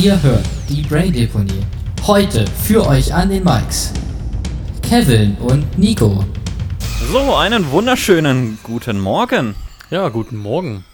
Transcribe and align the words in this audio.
Ihr 0.00 0.22
hört 0.22 0.46
die 0.68 0.82
Brain 0.82 1.12
Deponie. 1.12 1.64
Heute 2.06 2.44
für 2.46 2.86
euch 2.86 3.12
an 3.12 3.30
den 3.30 3.42
Mics. 3.42 3.92
Kevin 4.80 5.36
und 5.38 5.76
Nico. 5.76 6.24
So, 7.10 7.34
einen 7.34 7.68
wunderschönen 7.72 8.60
guten 8.62 9.00
Morgen. 9.00 9.56
Ja, 9.90 10.08
guten 10.08 10.36
Morgen. 10.36 10.84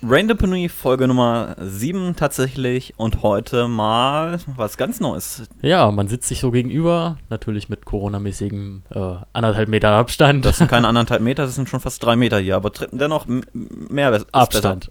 Brain 0.00 0.26
Deponie 0.26 0.70
Folge 0.70 1.06
Nummer 1.06 1.54
7 1.60 2.16
tatsächlich 2.16 2.94
und 2.96 3.22
heute 3.22 3.68
mal 3.68 4.40
was 4.56 4.78
ganz 4.78 5.00
Neues. 5.00 5.42
Ja, 5.60 5.90
man 5.90 6.08
sitzt 6.08 6.28
sich 6.28 6.40
so 6.40 6.50
gegenüber, 6.50 7.18
natürlich 7.28 7.68
mit 7.68 7.84
Corona-mäßigem 7.84 8.84
äh, 8.88 9.16
anderthalb 9.34 9.68
Meter 9.68 9.90
Abstand. 9.90 10.46
Das 10.46 10.56
sind 10.56 10.70
keine 10.70 10.88
anderthalb 10.88 11.20
Meter, 11.20 11.44
das 11.44 11.56
sind 11.56 11.68
schon 11.68 11.80
fast 11.80 12.02
drei 12.02 12.16
Meter 12.16 12.38
hier, 12.38 12.56
aber 12.56 12.72
dennoch 12.90 13.26
mehr 13.52 14.12
ist 14.14 14.28
Abstand. 14.32 14.90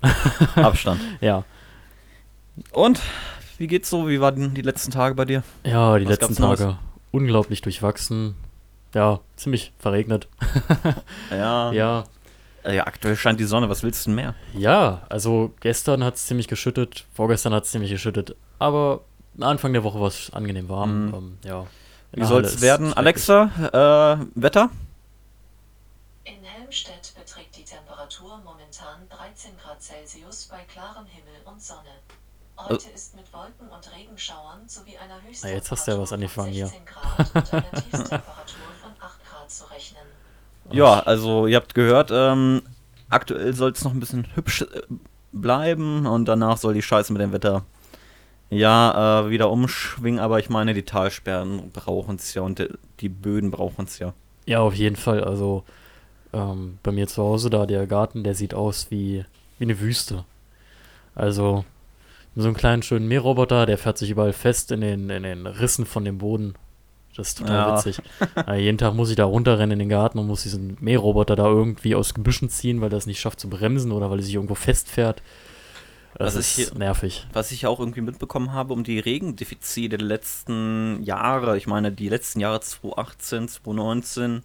Abstand. 0.55 1.01
ja. 1.21 1.45
Und 2.71 2.99
wie 3.59 3.67
geht's 3.67 3.89
so? 3.89 4.07
Wie 4.07 4.19
waren 4.21 4.53
die 4.53 4.61
letzten 4.61 4.91
Tage 4.91 5.15
bei 5.15 5.25
dir? 5.25 5.43
Ja, 5.63 5.97
die 5.97 6.05
Was 6.05 6.11
letzten 6.11 6.27
gab's 6.35 6.39
Neues? 6.39 6.59
Tage 6.59 6.77
unglaublich 7.11 7.61
durchwachsen. 7.61 8.35
Ja, 8.95 9.19
ziemlich 9.35 9.71
verregnet. 9.79 10.27
Ja, 11.31 11.71
Ja, 11.71 12.03
ja 12.65 12.87
aktuell 12.87 13.15
scheint 13.15 13.39
die 13.39 13.45
Sonne, 13.45 13.69
was 13.69 13.83
willst 13.83 14.05
du 14.05 14.09
denn 14.09 14.15
mehr? 14.15 14.35
ja, 14.53 15.01
also 15.09 15.53
gestern 15.59 16.03
hat 16.03 16.15
es 16.15 16.25
ziemlich 16.25 16.47
geschüttet, 16.47 17.05
vorgestern 17.13 17.53
hat 17.53 17.65
es 17.65 17.71
ziemlich 17.71 17.91
geschüttet, 17.91 18.35
aber 18.57 19.01
Anfang 19.39 19.73
der 19.73 19.83
Woche 19.83 19.99
war 19.99 20.07
es 20.07 20.31
angenehm 20.33 20.67
warm. 20.69 21.07
Mhm. 21.07 21.13
Ähm, 21.13 21.37
ja. 21.43 21.65
Wie 22.11 22.21
Ja, 22.21 22.25
soll's 22.25 22.47
alles 22.49 22.61
werden? 22.61 22.93
Alexa, 22.93 24.17
äh, 24.17 24.25
Wetter? 24.35 24.69
In 26.23 26.43
Helmstedt 26.43 27.13
beträgt 27.15 27.55
die 27.57 27.63
Temperatur 27.63 28.39
momentan 28.43 29.07
13 29.09 29.51
Grad 29.63 29.81
Celsius 29.81 30.47
bei 30.51 30.59
klarem 30.71 31.05
Himmel 31.05 31.41
und 31.45 31.61
Sonne. 31.61 31.93
Heute 32.57 32.89
ist 32.93 33.08
mit 33.08 33.08
Wolken 33.39 33.69
und 33.69 33.95
Regenschauern 33.95 34.67
sowie 34.67 34.97
einer 34.97 35.19
Na, 35.43 35.49
jetzt 35.49 35.71
hast 35.71 35.87
du 35.87 35.91
ja 35.91 35.99
was 35.99 36.11
Höchsttemperatur 36.11 36.13
angefangen 36.13 36.51
hier. 36.51 36.67
von 36.67 36.75
16 36.75 36.85
Grad 36.85 37.35
und 37.35 37.53
einer 37.53 37.71
Tiefstemperatur 37.81 38.65
von 38.81 38.91
8 38.99 39.25
Grad 39.25 39.51
zu 39.51 39.71
rechnen. 39.71 40.01
Ja, 40.71 40.99
also 40.99 41.47
ihr 41.47 41.55
habt 41.55 41.73
gehört, 41.73 42.09
ähm, 42.11 42.61
aktuell 43.09 43.53
soll 43.53 43.71
es 43.71 43.83
noch 43.83 43.93
ein 43.93 43.99
bisschen 44.01 44.27
hübsch 44.35 44.63
äh, 44.63 44.81
bleiben 45.31 46.05
und 46.05 46.25
danach 46.25 46.57
soll 46.57 46.73
die 46.73 46.81
Scheiße 46.81 47.13
mit 47.13 47.21
dem 47.21 47.31
Wetter 47.31 47.63
ja 48.49 49.21
äh, 49.21 49.29
wieder 49.29 49.49
umschwingen, 49.51 50.19
aber 50.19 50.39
ich 50.39 50.49
meine, 50.49 50.73
die 50.73 50.83
Talsperren 50.83 51.71
brauchen 51.71 52.15
es 52.15 52.33
ja 52.33 52.41
und 52.41 52.59
die, 52.59 52.67
die 52.99 53.09
Böden 53.09 53.51
brauchen 53.51 53.85
es 53.85 53.99
ja. 53.99 54.13
Ja, 54.47 54.59
auf 54.59 54.73
jeden 54.73 54.95
Fall. 54.97 55.23
Also 55.23 55.63
ähm, 56.33 56.79
bei 56.83 56.91
mir 56.91 57.07
zu 57.07 57.23
Hause, 57.23 57.49
da 57.49 57.65
der 57.65 57.87
Garten, 57.87 58.23
der 58.23 58.35
sieht 58.35 58.53
aus 58.53 58.87
wie, 58.89 59.23
wie 59.59 59.63
eine 59.63 59.79
Wüste. 59.79 60.25
Also 61.15 61.63
so 62.41 62.47
einen 62.47 62.57
kleinen 62.57 62.81
schönen 62.83 63.07
Mähroboter, 63.07 63.65
der 63.65 63.77
fährt 63.77 63.97
sich 63.97 64.09
überall 64.09 64.33
fest 64.33 64.71
in 64.71 64.81
den, 64.81 65.09
in 65.09 65.23
den 65.23 65.45
Rissen 65.47 65.85
von 65.85 66.05
dem 66.05 66.17
Boden. 66.17 66.53
Das 67.15 67.29
ist 67.29 67.39
total 67.39 67.55
Ja. 67.69 67.75
witzig. 67.77 68.01
Ja, 68.35 68.55
jeden 68.55 68.77
Tag 68.77 68.93
muss 68.93 69.09
ich 69.09 69.15
da 69.15 69.25
runterrennen 69.25 69.71
in 69.73 69.79
den 69.79 69.89
Garten 69.89 70.19
und 70.19 70.27
muss 70.27 70.43
diesen 70.43 70.77
Mähroboter 70.79 71.35
da 71.35 71.47
irgendwie 71.47 71.95
aus 71.95 72.13
Gebüschen 72.13 72.49
ziehen, 72.49 72.81
weil 72.81 72.91
er 72.93 72.97
es 72.97 73.07
nicht 73.07 73.19
schafft 73.19 73.39
zu 73.39 73.49
bremsen 73.49 73.91
oder 73.91 74.09
weil 74.09 74.19
er 74.19 74.23
sich 74.23 74.35
irgendwo 74.35 74.55
festfährt. 74.55 75.21
Das 76.17 76.35
Was 76.35 76.57
ich 76.57 76.65
ist 76.65 76.75
nervig. 76.77 77.27
Was 77.33 77.51
ich 77.51 77.67
auch 77.67 77.79
irgendwie 77.79 78.01
mitbekommen 78.01 78.51
habe, 78.53 78.73
um 78.73 78.83
die 78.83 78.99
Regendefizite 78.99 79.97
der 79.97 80.07
letzten 80.07 81.03
Jahre, 81.03 81.55
ich 81.57 81.67
meine, 81.67 81.91
die 81.91 82.09
letzten 82.09 82.39
Jahre 82.39 82.61
2018, 82.61 83.47
2019, 83.47 84.43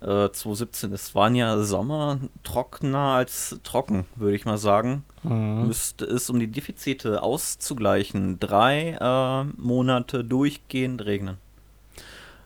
äh, 0.00 0.30
2017, 0.30 0.92
es 0.92 1.14
waren 1.14 1.34
ja 1.34 1.58
Sommer 1.62 2.18
trockener 2.44 2.98
als 2.98 3.58
trocken, 3.64 4.06
würde 4.16 4.36
ich 4.36 4.44
mal 4.44 4.58
sagen. 4.58 5.04
Mhm. 5.24 5.66
müsste 5.66 6.04
es, 6.04 6.30
um 6.30 6.38
die 6.38 6.46
Defizite 6.46 7.22
auszugleichen, 7.22 8.38
drei 8.38 8.96
äh, 9.00 9.44
Monate 9.60 10.24
durchgehend 10.24 11.04
regnen. 11.04 11.38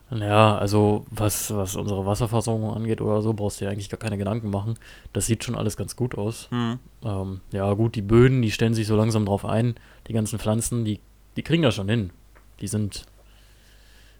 Ja, 0.09 0.57
also 0.57 1.05
was, 1.09 1.55
was 1.55 1.75
unsere 1.75 2.05
Wasserversorgung 2.05 2.73
angeht 2.73 3.01
oder 3.01 3.21
so, 3.21 3.33
brauchst 3.33 3.59
du 3.61 3.65
dir 3.65 3.71
eigentlich 3.71 3.89
gar 3.89 3.99
keine 3.99 4.17
Gedanken 4.17 4.49
machen. 4.49 4.75
Das 5.11 5.25
sieht 5.25 5.43
schon 5.43 5.55
alles 5.55 5.75
ganz 5.77 5.95
gut 5.95 6.17
aus. 6.17 6.49
Hm. 6.51 6.77
Ähm, 7.03 7.41
ja, 7.51 7.71
gut, 7.73 7.95
die 7.95 8.01
Böden, 8.03 8.41
die 8.41 8.51
stellen 8.51 8.73
sich 8.75 8.85
so 8.85 8.95
langsam 8.95 9.25
drauf 9.25 9.45
ein. 9.45 9.75
Die 10.07 10.13
ganzen 10.13 10.37
Pflanzen, 10.37 10.85
die, 10.85 10.99
die 11.35 11.41
kriegen 11.41 11.63
das 11.63 11.75
schon 11.75 11.89
hin. 11.89 12.11
Die 12.59 12.67
sind 12.67 13.05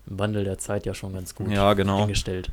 im 0.08 0.18
Wandel 0.20 0.44
der 0.46 0.58
Zeit 0.58 0.86
ja 0.86 0.94
schon 0.94 1.14
ganz 1.14 1.36
gut 1.36 1.52
Ja, 1.52 1.74
genau. 1.74 2.02
eingestellt. 2.02 2.50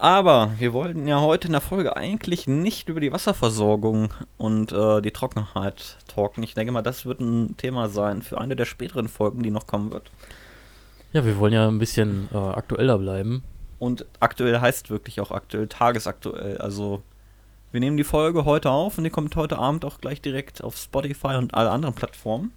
Aber 0.00 0.52
wir 0.58 0.72
wollten 0.72 1.08
ja 1.08 1.20
heute 1.20 1.48
in 1.48 1.52
der 1.52 1.60
Folge 1.60 1.96
eigentlich 1.96 2.46
nicht 2.46 2.88
über 2.88 3.00
die 3.00 3.10
Wasserversorgung 3.10 4.14
und 4.36 4.70
äh, 4.70 5.02
die 5.02 5.10
Trockenheit 5.10 5.96
talken. 6.06 6.44
Ich 6.44 6.54
denke 6.54 6.70
mal, 6.70 6.82
das 6.82 7.04
wird 7.04 7.18
ein 7.18 7.56
Thema 7.56 7.88
sein 7.88 8.22
für 8.22 8.40
eine 8.40 8.54
der 8.54 8.64
späteren 8.64 9.08
Folgen, 9.08 9.42
die 9.42 9.50
noch 9.50 9.66
kommen 9.66 9.90
wird. 9.90 10.12
Ja, 11.12 11.24
wir 11.24 11.36
wollen 11.38 11.52
ja 11.52 11.66
ein 11.66 11.80
bisschen 11.80 12.28
äh, 12.32 12.36
aktueller 12.36 12.96
bleiben. 12.96 13.42
Und 13.80 14.06
aktuell 14.20 14.60
heißt 14.60 14.88
wirklich 14.88 15.20
auch 15.20 15.32
aktuell, 15.32 15.66
tagesaktuell. 15.66 16.58
Also 16.58 17.02
wir 17.72 17.80
nehmen 17.80 17.96
die 17.96 18.04
Folge 18.04 18.44
heute 18.44 18.70
auf 18.70 18.98
und 18.98 19.04
die 19.04 19.10
kommt 19.10 19.34
heute 19.34 19.58
Abend 19.58 19.84
auch 19.84 20.00
gleich 20.00 20.22
direkt 20.22 20.62
auf 20.62 20.76
Spotify 20.76 21.34
und 21.34 21.54
alle 21.54 21.70
anderen 21.70 21.96
Plattformen. 21.96 22.52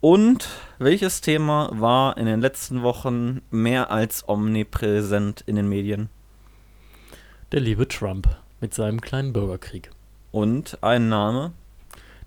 Und 0.00 0.48
welches 0.78 1.22
Thema 1.22 1.70
war 1.72 2.16
in 2.18 2.26
den 2.26 2.40
letzten 2.40 2.84
Wochen 2.84 3.42
mehr 3.50 3.90
als 3.90 4.28
omnipräsent 4.28 5.42
in 5.44 5.56
den 5.56 5.68
Medien? 5.68 6.08
Der 7.52 7.60
liebe 7.60 7.86
Trump 7.86 8.34
mit 8.62 8.72
seinem 8.72 9.02
kleinen 9.02 9.34
Bürgerkrieg. 9.34 9.90
Und 10.30 10.78
ein 10.80 11.10
Name, 11.10 11.52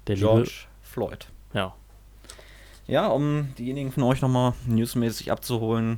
Der 0.05 0.17
George 0.17 0.67
Floyd. 0.83 1.27
liebe, 1.51 1.59
ja. 1.59 1.73
Ja, 2.85 3.07
um 3.07 3.51
diejenigen 3.57 3.91
von 3.91 4.03
euch 4.03 4.21
nochmal 4.21 4.53
newsmäßig 4.67 5.31
abzuholen, 5.31 5.97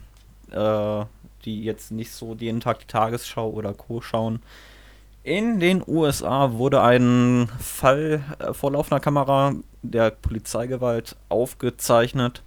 äh, 0.52 1.04
die 1.44 1.62
jetzt 1.62 1.92
nicht 1.92 2.14
so 2.14 2.36
jeden 2.36 2.62
Tag 2.62 2.80
die 2.80 2.88
Tagesschau 2.88 3.50
oder 3.50 3.74
Co. 3.74 4.00
schauen. 4.00 4.42
In 5.24 5.60
den 5.60 5.84
USA 5.86 6.54
wurde 6.54 6.82
ein 6.82 7.50
Fall 7.60 8.24
äh, 8.40 8.54
vor 8.54 8.72
laufender 8.72 9.02
Kamera 9.02 9.56
der 9.82 10.12
Polizeigewalt 10.12 11.18
aufgezeichnet. 11.28 12.44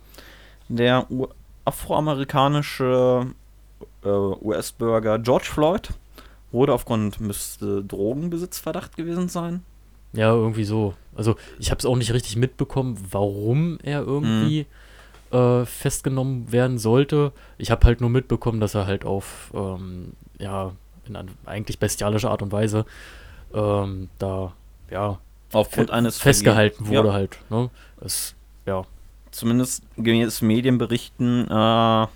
Der 0.71 1.11
U 1.11 1.29
afroamerikanische 1.67 3.27
äh, 4.03 4.09
US-Bürger 4.09 5.19
George 5.19 5.45
Floyd 5.45 5.91
wurde 6.53 6.73
aufgrund 6.73 7.21
müsste 7.21 7.83
Drogenbesitzverdacht 7.85 8.97
gewesen 8.97 9.29
sein. 9.29 9.63
Ja, 10.13 10.33
irgendwie 10.33 10.65
so. 10.65 10.95
Also 11.15 11.37
ich 11.59 11.71
habe 11.71 11.79
es 11.79 11.87
auch 11.87 11.97
nicht 11.97 12.13
richtig 12.13 12.37
mitbekommen, 12.37 12.99
warum 13.11 13.79
er 13.83 14.03
irgendwie 14.03 14.67
äh, 15.31 15.65
festgenommen 15.65 16.51
werden 16.51 16.79
sollte. 16.79 17.33
Ich 17.59 17.71
habe 17.71 17.87
halt 17.87 18.01
nur 18.01 18.11
mitbekommen, 18.11 18.59
dass 18.61 18.75
er 18.75 18.87
halt 18.87 19.05
auf, 19.05 19.53
ähm, 19.55 20.13
ja, 20.39 20.73
in 21.07 21.15
an, 21.17 21.29
eigentlich 21.47 21.79
bestialische 21.79 22.29
Art 22.31 22.43
und 22.43 22.51
Weise 22.53 22.85
ähm, 23.55 24.09
da, 24.19 24.53
ja, 24.91 25.19
Aufgrund 25.53 25.91
eines 25.91 26.19
festgehalten 26.19 26.85
Vergehen- 26.85 26.95
Ja. 26.95 27.01
wurde 27.05 27.13
halt. 27.13 27.39
Ne? 27.51 27.71
Es, 28.01 28.35
ja, 28.67 28.85
zumindest 29.33 29.83
gemäß 29.97 30.43
Medienberichten 30.43 31.49
äh, 31.51 32.07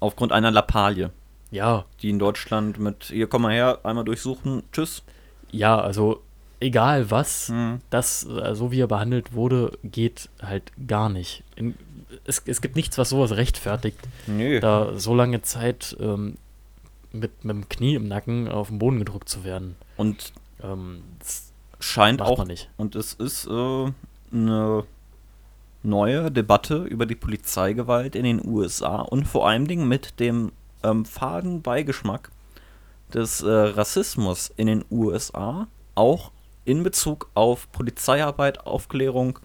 aufgrund 0.00 0.32
einer 0.32 0.50
Lappalie, 0.50 1.10
ja, 1.50 1.84
die 2.02 2.10
in 2.10 2.18
Deutschland 2.18 2.78
mit 2.78 3.04
hier 3.04 3.26
komm 3.28 3.42
mal 3.42 3.52
her, 3.54 3.80
einmal 3.84 4.04
durchsuchen, 4.04 4.62
tschüss. 4.72 5.02
ja, 5.50 5.78
also 5.80 6.22
egal 6.60 7.10
was, 7.10 7.48
Hm. 7.48 7.80
das, 7.90 8.24
äh, 8.26 8.54
so 8.54 8.72
wie 8.72 8.80
er 8.80 8.86
behandelt 8.88 9.32
wurde, 9.34 9.78
geht 9.84 10.28
halt 10.42 10.72
gar 10.86 11.08
nicht. 11.08 11.42
In, 11.54 11.74
es, 12.24 12.42
es 12.46 12.60
gibt 12.60 12.76
nichts, 12.76 12.98
was 12.98 13.10
sowas 13.10 13.32
rechtfertigt. 13.32 13.98
Nö. 14.26 14.60
da 14.60 14.98
so 14.98 15.14
lange 15.14 15.42
Zeit 15.42 15.96
ähm, 16.00 16.36
mit, 17.12 17.44
mit 17.44 17.54
dem 17.56 17.68
Knie 17.68 17.94
im 17.94 18.08
Nacken 18.08 18.48
auf 18.48 18.68
den 18.68 18.78
Boden 18.78 18.98
gedrückt 18.98 19.28
zu 19.28 19.44
werden. 19.44 19.76
Und 19.96 20.32
Ähm, 20.62 21.02
scheint 21.78 22.22
auch, 22.22 22.44
nicht. 22.46 22.70
und 22.78 22.96
es 22.96 23.12
ist 23.12 23.46
äh, 23.46 23.92
eine 24.32 24.84
neue 25.82 26.30
Debatte 26.30 26.78
über 26.84 27.04
die 27.06 27.14
Polizeigewalt 27.14 28.16
in 28.16 28.24
den 28.24 28.44
USA 28.46 29.02
und 29.02 29.28
vor 29.28 29.46
allen 29.46 29.66
Dingen 29.66 29.86
mit 29.86 30.18
dem 30.18 30.52
ähm, 30.82 31.04
faden 31.04 31.62
Beigeschmack 31.62 32.30
des 33.12 33.42
äh, 33.42 33.50
Rassismus 33.50 34.52
in 34.56 34.66
den 34.66 34.84
USA, 34.90 35.68
auch 35.94 36.32
in 36.64 36.82
Bezug 36.82 37.30
auf 37.34 37.70
Polizeiarbeit, 37.72 38.66
Aufklärung 38.66 39.38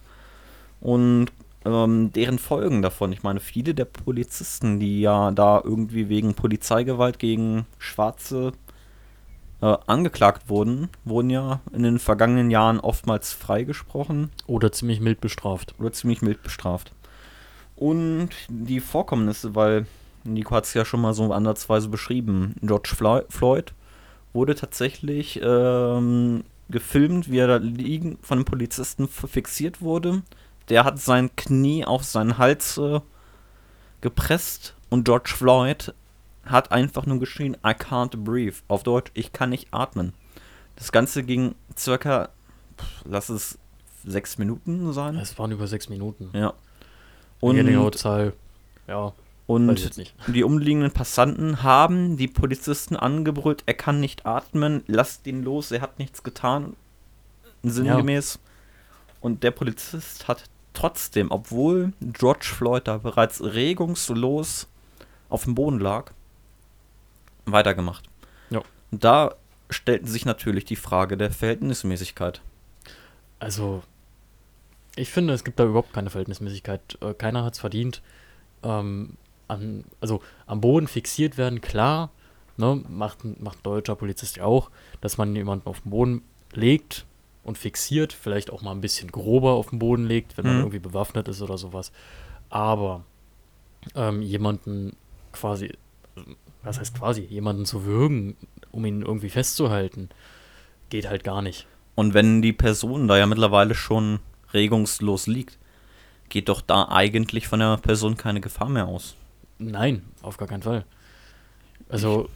und 0.80 1.28
ähm, 1.64 2.12
deren 2.14 2.40
Folgen 2.40 2.82
davon. 2.82 3.12
Ich 3.12 3.24
meine, 3.24 3.40
viele 3.40 3.74
der 3.74 3.86
Polizisten, 3.86 4.80
die 4.80 5.02
ja 5.02 5.32
da 5.32 5.62
irgendwie 5.64 6.10
wegen 6.10 6.34
Polizeigewalt 6.34 7.20
gegen 7.20 7.68
Schwarze 7.78 8.54
äh, 9.62 9.78
angeklagt 9.86 10.50
wurden, 10.50 10.90
wurden 11.06 11.30
ja 11.30 11.62
in 11.72 11.84
den 11.84 12.00
vergangenen 12.00 12.50
Jahren 12.50 12.80
oftmals 12.80 13.32
freigesprochen 13.34 14.32
Oder 14.48 14.72
ziemlich 14.72 15.00
mild 15.00 15.22
bestraft. 15.22 15.76
oder 15.80 15.92
ziemlich 15.92 16.22
mild 16.24 16.42
bestraft. 16.42 16.94
Und 17.76 18.30
die 18.50 18.80
Vorkommnisse, 18.80 19.56
weil 19.56 19.86
Nico 20.24 20.56
hat 20.56 20.66
es 20.66 20.74
ja 20.74 20.86
schon 20.86 21.02
mal 21.02 21.14
so 21.14 21.32
ansatzweise 21.32 21.90
beschrieben, 21.90 22.56
George 22.62 22.94
Flo- 22.96 23.26
Floyd 23.30 23.74
wurde 24.34 24.56
tatsächlich 24.56 25.40
ähm, 25.44 26.44
gefilmt, 26.70 27.30
wie 27.30 27.40
er 27.40 27.48
da 27.48 27.58
liegen 27.58 28.18
von 28.22 28.38
einem 28.38 28.46
Polizisten 28.46 29.08
fixiert 29.08 29.82
wurde, 29.82 30.24
der 30.70 30.86
hat 30.86 31.00
sein 31.00 31.36
Knie 31.36 31.86
auf 31.86 32.04
seinen 32.04 32.38
Hals 32.38 32.78
äh, 32.78 33.02
gepresst 34.00 34.76
und 34.90 35.04
George 35.04 35.34
Floyd 35.36 35.94
hat 36.46 36.72
einfach 36.72 37.06
nur 37.06 37.20
geschrien, 37.20 37.56
I 37.66 37.72
can't 37.72 38.18
breathe. 38.18 38.56
Auf 38.68 38.84
Deutsch, 38.84 39.12
ich 39.14 39.32
kann 39.32 39.50
nicht 39.52 39.68
atmen. 39.72 40.14
Das 40.76 40.92
Ganze 40.92 41.24
ging 41.24 41.56
circa, 41.78 42.30
pff, 42.78 43.04
lass 43.06 43.30
es 43.30 43.60
sechs 44.04 44.38
Minuten 44.38 44.92
sein. 44.94 45.16
Es 45.18 45.38
waren 45.38 45.52
über 45.52 45.68
sechs 45.68 45.90
Minuten. 45.90 46.30
Ja. 46.34 46.54
Und 47.40 47.58
die 47.58 47.92
Zahl, 47.98 48.34
ja, 48.88 49.14
und 49.52 50.04
die 50.28 50.44
umliegenden 50.44 50.92
Passanten 50.92 51.64
haben 51.64 52.18
die 52.18 52.28
Polizisten 52.28 52.96
angebrüllt, 52.96 53.64
er 53.66 53.74
kann 53.74 54.00
nicht 54.00 54.26
atmen, 54.26 54.84
lasst 54.88 55.28
ihn 55.28 55.44
los, 55.44 55.72
er 55.72 55.82
hat 55.82 56.00
nichts 56.00 56.24
getan. 56.24 56.76
Sinngemäß. 57.64 58.40
Und 59.20 59.44
der 59.44 59.52
Polizist 59.52 60.28
hat 60.28 60.46
trotzdem, 60.74 61.32
obwohl 61.32 61.94
George 62.02 62.46
Floyd 62.46 62.88
da 62.88 62.98
bereits 62.98 63.44
regungslos 63.44 64.68
auf 65.30 65.44
dem 65.44 65.56
Boden 65.56 65.80
lag, 65.80 66.12
weitergemacht. 67.46 68.10
Ja. 68.50 68.62
Und 68.92 69.04
da 69.04 69.36
stellten 69.70 70.08
sich 70.08 70.26
natürlich 70.26 70.66
die 70.66 70.76
Frage 70.76 71.18
der 71.18 71.32
Verhältnismäßigkeit. 71.32 72.42
Also, 73.40 73.84
ich 74.96 75.10
finde, 75.10 75.34
es 75.34 75.44
gibt 75.44 75.60
da 75.60 75.66
überhaupt 75.66 75.94
keine 75.94 76.10
Verhältnismäßigkeit. 76.10 76.98
Äh, 77.02 77.14
keiner 77.14 77.44
hat 77.44 77.54
es 77.54 77.60
verdient. 77.60 78.02
Ähm, 78.64 79.18
an, 79.52 79.84
also 80.00 80.22
am 80.48 80.62
Boden 80.62 80.88
fixiert 80.88 81.38
werden, 81.38 81.62
klar, 81.62 82.10
ne, 82.58 82.82
macht, 82.90 83.24
ein- 83.24 83.38
macht 83.40 83.60
ein 83.60 83.64
deutscher 83.64 83.96
Polizist 83.96 84.38
ja 84.38 84.46
auch, 84.46 84.72
dass 85.02 85.18
man 85.18 85.36
jemanden 85.36 85.68
auf 85.68 85.82
den 85.82 85.90
Boden 85.92 86.22
legt 86.54 87.06
und 87.44 87.58
fixiert, 87.58 88.14
vielleicht 88.14 88.52
auch 88.52 88.62
mal 88.62 88.72
ein 88.72 88.82
bisschen 88.82 89.12
grober 89.12 89.52
auf 89.54 89.70
den 89.70 89.80
Boden 89.80 90.06
legt, 90.06 90.38
wenn 90.38 90.46
man 90.46 90.56
Mhm. 90.56 90.62
irgendwie 90.62 90.80
bewaffnet 90.80 91.28
ist 91.28 91.42
oder 91.42 91.58
sowas. 91.58 91.92
Aber 92.50 93.04
ähm, 93.96 94.22
jemanden 94.22 94.96
quasi, 95.32 95.72
was 96.64 96.80
heißt 96.80 96.96
quasi, 96.98 97.22
jemanden 97.22 97.66
zu 97.66 97.86
würgen, 97.86 98.36
um 98.72 98.86
ihn 98.86 99.02
irgendwie 99.02 99.30
festzuhalten, 99.30 100.10
geht 100.90 101.10
halt 101.10 101.24
gar 101.24 101.42
nicht. 101.42 101.66
Und 101.96 102.14
wenn 102.14 102.42
die 102.42 102.54
Person 102.54 103.08
da 103.08 103.18
ja 103.18 103.26
mittlerweile 103.26 103.74
schon 103.76 104.20
regungslos 104.54 105.28
liegt, 105.28 105.58
geht 106.30 106.48
doch 106.50 106.62
da 106.62 106.88
eigentlich 106.90 107.48
von 107.48 107.60
der 107.60 107.78
Person 107.78 108.18
keine 108.18 108.40
Gefahr 108.42 108.70
mehr 108.70 108.88
aus. 108.88 109.16
Nein, 109.64 110.02
auf 110.22 110.38
gar 110.38 110.48
keinen 110.48 110.64
Fall. 110.64 110.86
Also, 111.90 112.30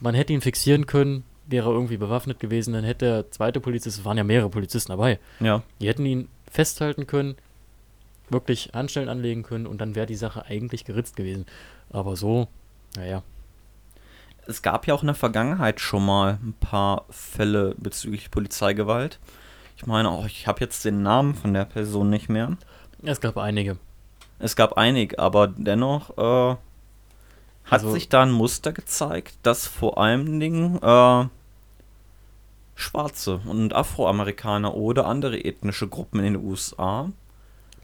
man 0.00 0.14
hätte 0.14 0.32
ihn 0.32 0.40
fixieren 0.40 0.86
können, 0.86 1.24
wäre 1.46 1.70
irgendwie 1.70 1.96
bewaffnet 1.98 2.40
gewesen, 2.40 2.72
dann 2.72 2.84
hätte 2.84 3.04
der 3.06 3.30
zweite 3.30 3.60
Polizist, 3.60 3.98
es 3.98 4.04
waren 4.04 4.16
ja 4.16 4.24
mehrere 4.24 4.48
Polizisten 4.50 4.90
dabei, 4.92 5.18
Ja. 5.40 5.62
die 5.80 5.88
hätten 5.88 6.06
ihn 6.06 6.28
festhalten 6.50 7.06
können, 7.06 7.36
wirklich 8.30 8.70
Handstellen 8.74 9.08
anlegen 9.08 9.42
können 9.42 9.66
und 9.66 9.80
dann 9.80 9.94
wäre 9.94 10.06
die 10.06 10.14
Sache 10.16 10.46
eigentlich 10.46 10.84
geritzt 10.84 11.16
gewesen. 11.16 11.46
Aber 11.90 12.16
so, 12.16 12.48
naja, 12.96 13.22
Es 14.46 14.60
gab 14.60 14.86
ja 14.86 14.92
auch 14.94 15.02
in 15.02 15.06
der 15.06 15.14
Vergangenheit 15.14 15.80
schon 15.80 16.04
mal 16.04 16.38
ein 16.42 16.52
paar 16.60 17.06
Fälle 17.08 17.74
bezüglich 17.78 18.30
Polizeigewalt. 18.30 19.18
Ich 19.78 19.86
meine, 19.86 20.10
oh, 20.10 20.24
ich 20.26 20.46
habe 20.46 20.60
jetzt 20.60 20.84
den 20.84 21.02
Namen 21.02 21.34
von 21.34 21.54
der 21.54 21.64
Person 21.64 22.10
nicht 22.10 22.28
mehr. 22.28 22.56
es 23.02 23.20
gab 23.22 23.38
einige. 23.38 23.78
Es 24.38 24.56
gab 24.56 24.76
einige, 24.76 25.18
aber 25.18 25.46
dennoch 25.48 26.10
äh, 26.18 26.50
hat 26.52 26.58
Also- 27.70 27.92
sich 27.92 28.08
da 28.08 28.22
ein 28.22 28.32
Muster 28.32 28.72
gezeigt, 28.72 29.34
dass 29.42 29.66
vor 29.66 29.98
allen 29.98 30.38
Dingen 30.40 30.78
äh, 30.82 31.24
Schwarze 32.76 33.40
und 33.46 33.72
Afroamerikaner 33.74 34.74
oder 34.74 35.06
andere 35.06 35.38
ethnische 35.44 35.88
Gruppen 35.88 36.18
in 36.20 36.34
den 36.34 36.44
USA 36.44 37.10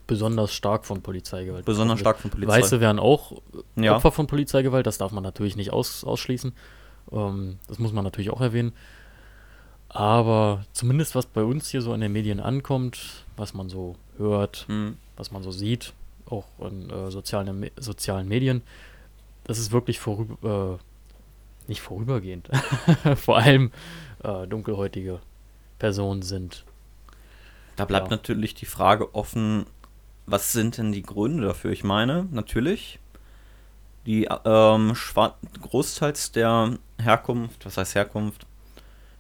Besonders 0.09 0.53
stark 0.53 0.85
von 0.85 1.01
Polizeigewalt. 1.03 1.65
besonders 1.65 1.99
betroffen 1.99 2.01
stark 2.01 2.19
von 2.19 2.31
sind. 2.33 2.41
Polizei. 2.41 2.59
Weiße 2.63 2.81
wären 2.81 2.99
auch 2.99 3.41
Ja. 3.77 3.95
Opfer 3.95 4.11
von 4.11 4.27
Polizeigewalt, 4.27 4.85
das 4.87 4.99
darf 4.99 5.13
man 5.13 5.23
natürlich 5.23 5.55
nicht 5.55 5.73
aus, 5.73 6.03
ausschließen. 6.03 6.53
Ähm, 7.13 7.59
das 7.69 7.79
muss 7.79 7.93
man 7.93 8.03
natürlich 8.03 8.31
auch 8.31 8.41
erwähnen. 8.41 8.73
Aber 9.89 10.65
zumindest 10.73 11.15
was 11.15 11.27
bei 11.27 11.43
uns 11.45 11.69
hier 11.71 11.83
so 11.83 11.95
in 11.95 12.01
den 12.01 12.13
Medien 12.13 12.41
ankommt, 12.41 13.25
was 13.37 13.55
man 13.55 13.69
so 13.69 13.95
hört, 14.19 14.65
Hm. 14.69 14.97
was 15.17 15.31
man 15.31 15.43
so 15.45 15.53
sieht, 15.53 15.93
auch 16.31 16.47
in 16.61 16.91
äh, 16.91 17.11
sozialen, 17.11 17.59
Me- 17.61 17.73
sozialen 17.77 18.29
Medien, 18.29 18.63
das 19.45 19.59
ist 19.59 19.73
wirklich 19.73 19.99
vorüber, 19.99 20.79
äh, 20.79 21.69
nicht 21.69 21.81
vorübergehend, 21.81 22.49
vor 23.17 23.39
allem 23.39 23.71
äh, 24.23 24.47
dunkelhäutige 24.47 25.21
Personen 25.79 26.23
sind. 26.23 26.65
Da 27.77 27.85
bleibt 27.85 28.09
Ja. 28.09 28.17
natürlich 28.17 28.55
die 28.55 28.67
Frage 28.67 29.15
offen, 29.15 29.67
was 30.27 30.53
sind 30.53 30.79
denn 30.79 30.93
die 30.93 31.03
Gründe 31.03 31.47
dafür? 31.47 31.71
Ich 31.73 31.83
meine, 31.85 32.27
natürlich, 32.31 32.99
die 34.07 34.29
ähm, 34.45 34.95
großteils 35.63 36.33
der 36.33 36.79
Herkunft, 37.01 37.65
was 37.67 37.77
heißt 37.77 37.95
Herkunft, 37.95 38.47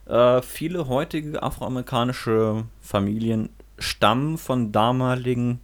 äh, 0.07 0.43
viele 0.43 0.89
heutige 0.89 1.43
afroamerikanische 1.43 2.65
Familien 2.81 3.49
stammen 3.79 4.37
von 4.39 4.73
damaligen 4.73 5.61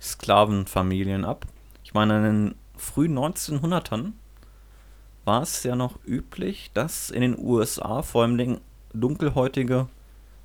Sklavenfamilien 0.00 1.24
ab. 1.24 1.46
Ich 1.84 1.94
meine, 1.94 2.18
in 2.18 2.22
den 2.24 2.54
frühen 2.76 3.18
1900ern 3.18 4.12
war 5.24 5.42
es 5.42 5.62
ja 5.62 5.76
noch 5.76 5.98
üblich, 6.06 6.70
dass 6.74 7.10
in 7.10 7.20
den 7.20 7.38
USA 7.38 8.02
vor 8.02 8.22
allem 8.22 8.58
dunkelhäutige 8.94 9.88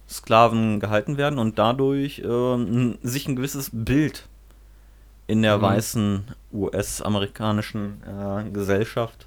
Sklaven 0.10 0.80
gehalten 0.80 1.18
werden 1.18 1.40
und 1.40 1.58
dadurch 1.58 2.22
ähm, 2.26 2.98
sich 3.04 3.28
ein 3.28 3.36
gewisses 3.36 3.70
Bild 3.72 4.28
in 5.28 5.42
der 5.42 5.58
Mhm. 5.58 5.62
weißen 5.62 6.24
US-amerikanischen 6.52 8.04
äh, 8.04 8.50
Gesellschaft 8.52 9.26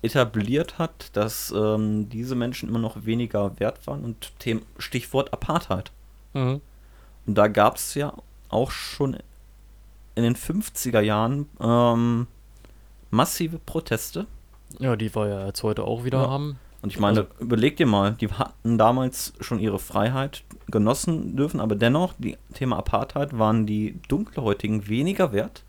etabliert 0.00 0.78
hat, 0.78 1.10
dass 1.14 1.50
ähm, 1.54 2.08
diese 2.08 2.34
Menschen 2.34 2.68
immer 2.68 2.78
noch 2.78 3.04
weniger 3.04 3.58
wert 3.60 3.86
waren 3.86 4.04
und 4.04 4.32
Stichwort 4.78 5.32
Apartheid. 5.32 5.90
Und 7.26 7.34
da 7.34 7.48
gab 7.48 7.76
es 7.76 7.94
ja 7.94 8.14
auch 8.48 8.70
schon 8.70 9.16
in 10.14 10.22
den 10.22 10.34
50er 10.36 11.00
Jahren 11.00 11.46
ähm, 11.60 12.26
massive 13.10 13.58
Proteste. 13.58 14.26
Ja, 14.78 14.96
die 14.96 15.14
wir 15.14 15.28
ja 15.28 15.46
jetzt 15.46 15.62
heute 15.62 15.84
auch 15.84 16.04
wieder 16.04 16.22
Ja. 16.22 16.30
haben. 16.30 16.58
Und 16.82 16.90
ich 16.92 16.98
meine, 17.00 17.20
Also- 17.20 17.30
überleg 17.40 17.76
dir 17.76 17.86
mal, 17.86 18.12
die 18.12 18.28
hatten 18.30 18.78
damals 18.78 19.32
schon 19.40 19.58
ihre 19.58 19.78
Freiheit 19.78 20.44
genossen 20.68 21.34
dürfen, 21.36 21.58
aber 21.60 21.74
dennoch, 21.74 22.14
die 22.18 22.36
Thema 22.54 22.76
Apartheid 22.78 23.36
waren 23.38 23.66
die 23.66 23.98
Dunkelhäutigen 24.08 24.86
weniger 24.88 25.32
wert. 25.32 25.64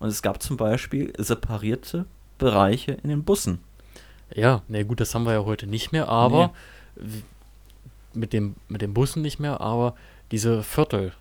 Und 0.00 0.08
es 0.08 0.20
gab 0.20 0.42
zum 0.42 0.56
Beispiel 0.58 1.12
separierte 1.16 2.04
Bereiche 2.36 2.92
in 2.92 3.08
den 3.08 3.24
Bussen. 3.24 3.60
Ja, 4.34 4.62
na 4.68 4.82
gut, 4.82 5.00
das 5.00 5.14
haben 5.14 5.24
wir 5.24 5.32
ja 5.32 5.44
heute 5.44 5.66
nicht 5.66 5.92
mehr, 5.92 6.08
aber 6.08 6.52
w- 6.96 7.22
mit 8.12 8.32
dem 8.32 8.54
mit 8.68 8.82
den 8.82 8.92
Bussen 8.92 9.22
nicht 9.22 9.38
mehr, 9.40 9.60
aber 9.60 9.94
diese 10.30 10.62
Viertel. 10.62 11.12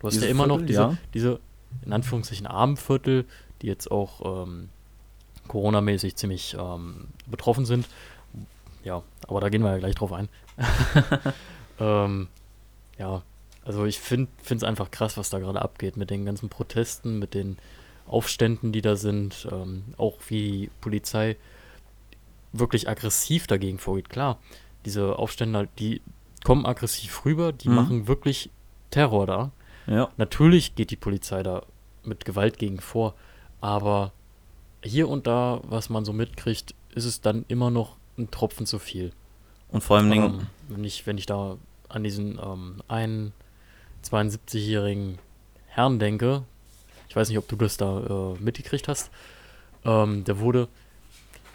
Du 0.00 0.06
hast 0.06 0.14
Diese 0.14 0.26
ja 0.26 0.30
immer 0.30 0.46
noch 0.46 0.56
Viertel, 0.58 0.66
diese, 0.66 0.80
ja. 0.80 0.96
diese 1.14 1.40
in 1.84 1.92
Anführungszeichen 1.92 2.46
Armenviertel, 2.46 3.26
die 3.62 3.66
jetzt 3.66 3.90
auch 3.90 4.44
ähm, 4.44 4.70
Corona-mäßig 5.46 6.16
ziemlich 6.16 6.56
ähm, 6.58 7.08
betroffen 7.26 7.66
sind. 7.66 7.86
Ja, 8.82 9.02
aber 9.28 9.40
da 9.40 9.48
gehen 9.50 9.62
wir 9.62 9.72
ja 9.72 9.78
gleich 9.78 9.94
drauf 9.94 10.12
ein. 10.12 10.28
ähm, 11.80 12.28
ja, 12.98 13.22
also 13.64 13.84
ich 13.84 14.00
finde 14.00 14.30
es 14.48 14.64
einfach 14.64 14.90
krass, 14.90 15.16
was 15.16 15.30
da 15.30 15.38
gerade 15.38 15.60
abgeht 15.60 15.96
mit 15.96 16.10
den 16.10 16.24
ganzen 16.24 16.48
Protesten, 16.48 17.18
mit 17.18 17.34
den 17.34 17.58
Aufständen, 18.06 18.72
die 18.72 18.80
da 18.82 18.96
sind, 18.96 19.46
ähm, 19.52 19.84
auch 19.98 20.16
wie 20.28 20.62
die 20.62 20.70
Polizei 20.80 21.36
wirklich 22.52 22.88
aggressiv 22.88 23.46
dagegen 23.46 23.78
vorgeht. 23.78 24.08
Klar, 24.08 24.38
diese 24.84 25.18
Aufstände, 25.18 25.68
die 25.78 26.00
kommen 26.42 26.64
aggressiv 26.66 27.24
rüber, 27.24 27.52
die 27.52 27.68
Mhm. 27.68 27.74
machen 27.74 28.08
wirklich 28.08 28.50
Terror 28.90 29.26
da. 29.26 29.52
Ja. 29.90 30.08
Natürlich 30.16 30.76
geht 30.76 30.90
die 30.90 30.96
Polizei 30.96 31.42
da 31.42 31.64
mit 32.04 32.24
Gewalt 32.24 32.58
gegen 32.58 32.80
vor, 32.80 33.14
aber 33.60 34.12
hier 34.82 35.08
und 35.08 35.26
da, 35.26 35.60
was 35.64 35.90
man 35.90 36.04
so 36.04 36.12
mitkriegt, 36.12 36.74
ist 36.94 37.04
es 37.04 37.20
dann 37.20 37.44
immer 37.48 37.70
noch 37.70 37.96
ein 38.16 38.30
Tropfen 38.30 38.66
zu 38.66 38.78
viel. 38.78 39.12
Und 39.68 39.82
vor 39.82 39.96
allem 39.96 40.10
Dingen, 40.10 40.24
Ähm, 40.24 40.46
wenn, 40.68 40.84
ich, 40.84 41.06
wenn 41.06 41.18
ich 41.18 41.26
da 41.26 41.56
an 41.88 42.04
diesen 42.04 42.38
ähm, 42.38 42.76
einen 42.88 43.32
72-jährigen 44.04 45.18
Herrn 45.66 45.98
denke, 45.98 46.44
ich 47.08 47.16
weiß 47.16 47.28
nicht, 47.28 47.38
ob 47.38 47.48
du 47.48 47.56
das 47.56 47.76
da 47.76 48.34
äh, 48.34 48.42
mitgekriegt 48.42 48.86
hast, 48.86 49.10
ähm, 49.84 50.24
der 50.24 50.38
wurde 50.38 50.68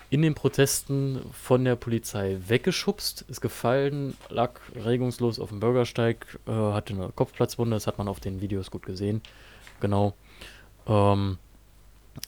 in 0.09 0.21
den 0.21 0.35
Protesten 0.35 1.19
von 1.33 1.65
der 1.65 1.75
Polizei 1.75 2.37
weggeschubst, 2.47 3.25
ist 3.27 3.41
gefallen, 3.41 4.15
lag 4.29 4.51
regungslos 4.75 5.39
auf 5.39 5.49
dem 5.49 5.59
Bürgersteig, 5.59 6.39
äh, 6.47 6.51
hatte 6.51 6.93
eine 6.93 7.09
Kopfplatzwunde, 7.09 7.75
das 7.75 7.87
hat 7.87 7.97
man 7.97 8.07
auf 8.07 8.19
den 8.19 8.39
Videos 8.41 8.71
gut 8.71 8.85
gesehen. 8.85 9.21
Genau. 9.79 10.13
Ähm, 10.87 11.37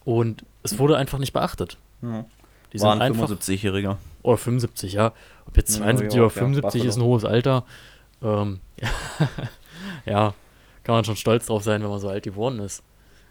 und 0.03 0.43
es 0.63 0.79
wurde 0.79 0.97
einfach 0.97 1.19
nicht 1.19 1.33
beachtet. 1.33 1.77
ja, 2.01 2.25
Die 2.73 2.81
war 2.81 2.93
sind 2.93 3.01
ein 3.01 3.13
einfach 3.13 3.29
75-Jähriger. 3.29 3.97
oder 4.23 4.37
75, 4.37 4.93
ja. 4.93 5.13
Ob 5.45 5.55
jetzt 5.55 5.71
Ja, 5.77 5.83
72 5.83 6.13
ja, 6.17 6.21
oder 6.25 6.33
ja, 6.33 6.39
75 6.41 6.85
ist 6.85 6.97
ein 6.97 7.03
hohes 7.03 7.23
Alter. 7.25 7.63
Ähm, 8.21 8.59
ja, 10.05 10.33
kann 10.83 10.95
man 10.95 11.05
schon 11.05 11.15
stolz 11.15 11.45
drauf 11.45 11.63
sein, 11.63 11.81
wenn 11.83 11.89
man 11.89 11.99
so 11.99 12.09
alt 12.09 12.23
geworden 12.23 12.59
ist. 12.59 12.83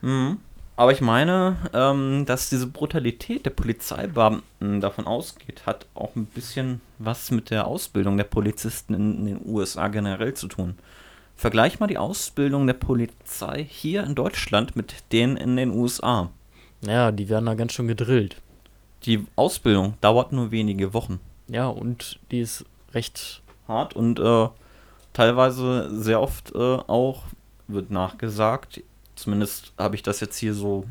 Mhm. 0.02 0.38
Aber 0.76 0.92
ich 0.92 1.00
meine, 1.00 1.56
ähm, 1.72 2.24
dass 2.26 2.50
diese 2.50 2.66
Brutalität 2.66 3.46
der 3.46 3.50
Polizeibeamten 3.50 4.82
davon 4.82 5.06
ausgeht, 5.06 5.64
hat 5.64 5.86
auch 5.94 6.14
ein 6.14 6.26
bisschen 6.26 6.82
was 6.98 7.30
mit 7.30 7.48
der 7.50 7.66
Ausbildung 7.66 8.18
der 8.18 8.24
Polizisten 8.24 8.92
in, 8.92 9.24
den 9.24 9.40
USA 9.46 9.88
generell 9.88 10.34
zu 10.34 10.48
tun. 10.48 10.74
Vergleich 11.34 11.80
mal 11.80 11.86
die 11.86 11.98
Ausbildung 11.98 12.66
der 12.66 12.74
Polizei 12.74 13.64
hier 13.68 14.04
in 14.04 14.14
Deutschland 14.14 14.76
mit 14.76 14.94
denen 15.12 15.38
in 15.38 15.56
den 15.56 15.70
USA. 15.70 16.30
Ja, 16.82 17.10
die 17.10 17.30
werden 17.30 17.46
da 17.46 17.54
ganz 17.54 17.72
schön 17.72 17.88
gedrillt. 17.88 18.36
Die 19.04 19.26
Ausbildung 19.34 19.94
dauert 20.02 20.32
nur 20.32 20.50
wenige 20.50 20.92
Wochen. 20.92 21.20
Ja, 21.48 21.68
und 21.68 22.18
die 22.30 22.40
ist 22.40 22.66
recht. 22.92 23.42
Hart 23.66 23.96
und 23.96 24.20
äh, 24.20 24.48
teilweise 25.12 25.90
sehr 25.90 26.20
oft 26.20 26.54
äh, 26.54 26.58
auch 26.58 27.24
wird 27.66 27.90
nachgesagt, 27.90 28.80
zumindest 29.16 29.72
habe 29.78 29.96
ich 29.96 30.02
das 30.02 30.20
jetzt 30.20 30.36
hier 30.38 30.54
so 30.54 30.84